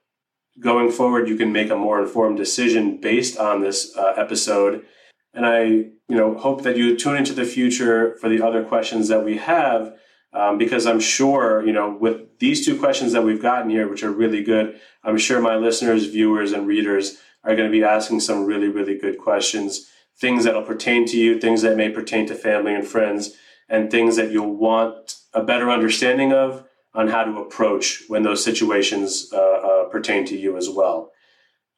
going 0.60 0.92
forward 0.92 1.28
you 1.28 1.36
can 1.36 1.52
make 1.52 1.70
a 1.70 1.76
more 1.76 2.00
informed 2.00 2.36
decision 2.36 3.00
based 3.00 3.38
on 3.38 3.60
this 3.60 3.96
uh, 3.96 4.12
episode. 4.16 4.84
And 5.32 5.46
I, 5.46 5.62
you 5.64 6.16
know, 6.16 6.36
hope 6.36 6.62
that 6.62 6.76
you 6.76 6.96
tune 6.96 7.16
into 7.16 7.32
the 7.32 7.44
future 7.44 8.16
for 8.20 8.28
the 8.28 8.42
other 8.42 8.62
questions 8.62 9.08
that 9.08 9.24
we 9.24 9.38
have 9.38 9.94
um, 10.32 10.58
because 10.58 10.86
I'm 10.86 11.00
sure, 11.00 11.64
you 11.66 11.72
know, 11.72 11.96
with 11.98 12.38
these 12.38 12.64
two 12.64 12.78
questions 12.78 13.12
that 13.12 13.24
we've 13.24 13.42
gotten 13.42 13.70
here, 13.70 13.88
which 13.88 14.02
are 14.02 14.10
really 14.10 14.42
good, 14.42 14.80
I'm 15.02 15.18
sure 15.18 15.40
my 15.40 15.56
listeners, 15.56 16.06
viewers, 16.06 16.52
and 16.52 16.66
readers 16.66 17.18
are 17.42 17.56
going 17.56 17.68
to 17.68 17.72
be 17.72 17.84
asking 17.84 18.20
some 18.20 18.44
really, 18.44 18.68
really 18.68 18.96
good 18.96 19.18
questions, 19.18 19.90
things 20.18 20.44
that'll 20.44 20.62
pertain 20.62 21.06
to 21.06 21.16
you, 21.16 21.40
things 21.40 21.62
that 21.62 21.76
may 21.76 21.88
pertain 21.90 22.26
to 22.26 22.34
family 22.34 22.74
and 22.74 22.86
friends, 22.86 23.32
and 23.68 23.90
things 23.90 24.16
that 24.16 24.30
you'll 24.30 24.54
want 24.54 25.16
a 25.32 25.42
better 25.42 25.70
understanding 25.70 26.32
of 26.32 26.64
on 26.94 27.08
how 27.08 27.24
to 27.24 27.38
approach 27.38 28.02
when 28.08 28.22
those 28.22 28.44
situations 28.44 29.30
uh, 29.32 29.36
uh, 29.36 29.84
pertain 29.88 30.24
to 30.26 30.36
you 30.36 30.56
as 30.56 30.68
well. 30.68 31.12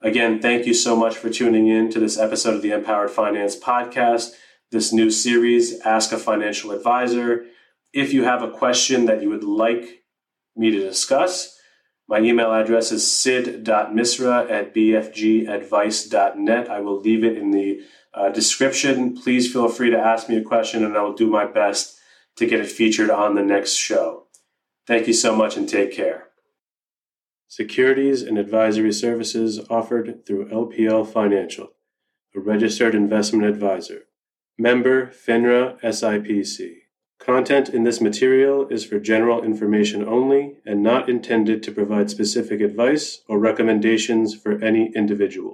Again, 0.01 0.41
thank 0.41 0.67
you 0.67 0.75
so 0.75 0.97
much 0.97 1.17
for 1.17 1.31
tuning 1.31 1.69
in 1.69 1.91
to 1.91 2.01
this 2.01 2.19
episode 2.19 2.55
of 2.55 2.63
the 2.63 2.71
MPowered 2.71 3.11
Finance 3.11 3.57
Podcast, 3.57 4.33
this 4.71 4.93
new 4.93 5.11
series, 5.11 5.81
Ask 5.83 6.13
a 6.13 6.19
Financial 6.19 6.73
Advisor. 6.73 7.47
If 7.93 8.13
you 8.13 8.25
have 8.25 8.43
a 8.43 8.51
question 8.51 9.07
that 9.07 9.23
you 9.23 9.29
would 9.29 9.45
like 9.45 10.03
me 10.57 10.71
to 10.71 10.79
discuss, 10.79 11.59
my 12.09 12.19
email 12.21 12.53
address 12.53 12.93
is 12.93 13.11
sid.misra 13.11 14.51
at 14.51 14.75
bfgadvice.net. 14.75 16.71
I 16.71 16.81
will 16.81 17.01
leave 17.01 17.25
it 17.25 17.39
in 17.39 17.51
the 17.51 17.81
uh, 18.15 18.29
description. 18.31 19.17
Please 19.17 19.51
feel 19.53 19.69
free 19.69 19.91
to 19.91 19.99
ask 19.99 20.29
me 20.29 20.37
a 20.37 20.43
question 20.43 20.85
and 20.85 20.97
I 20.97 21.03
will 21.03 21.15
do 21.15 21.27
my 21.27 21.47
best 21.47 21.99
to 22.37 22.47
get 22.47 22.61
it 22.61 22.71
featured 22.71 23.11
on 23.11 23.35
the 23.35 23.43
next 23.43 23.75
show. 23.75 24.27
Thank 24.87 25.07
you 25.07 25.15
so 25.15 25.35
much 25.35 25.57
and 25.57 25.69
take 25.69 25.93
care. 25.93 26.29
Securities 27.49 28.23
and 28.23 28.39
advisory 28.39 28.93
services 28.93 29.61
offered 29.69 30.25
through 30.27 30.49
LPL 30.49 31.07
Financial, 31.07 31.73
a 32.35 32.41
registered 32.41 32.95
investment 32.95 33.45
advisor. 33.45 34.05
Member 34.59 35.07
FINRA 35.07 35.81
SIPC. 35.83 36.82
Content 37.25 37.69
in 37.69 37.85
this 37.85 38.01
material 38.01 38.67
is 38.67 38.85
for 38.85 38.99
general 38.99 39.45
information 39.45 40.05
only 40.05 40.57
and 40.67 40.83
not 40.83 41.09
intended 41.09 41.63
to 41.63 41.71
provide 41.71 42.11
specific 42.11 42.61
advice 42.61 43.21
or 43.29 43.39
recommendations 43.39 44.35
for 44.35 44.61
any 44.61 44.91
individual. 44.97 45.51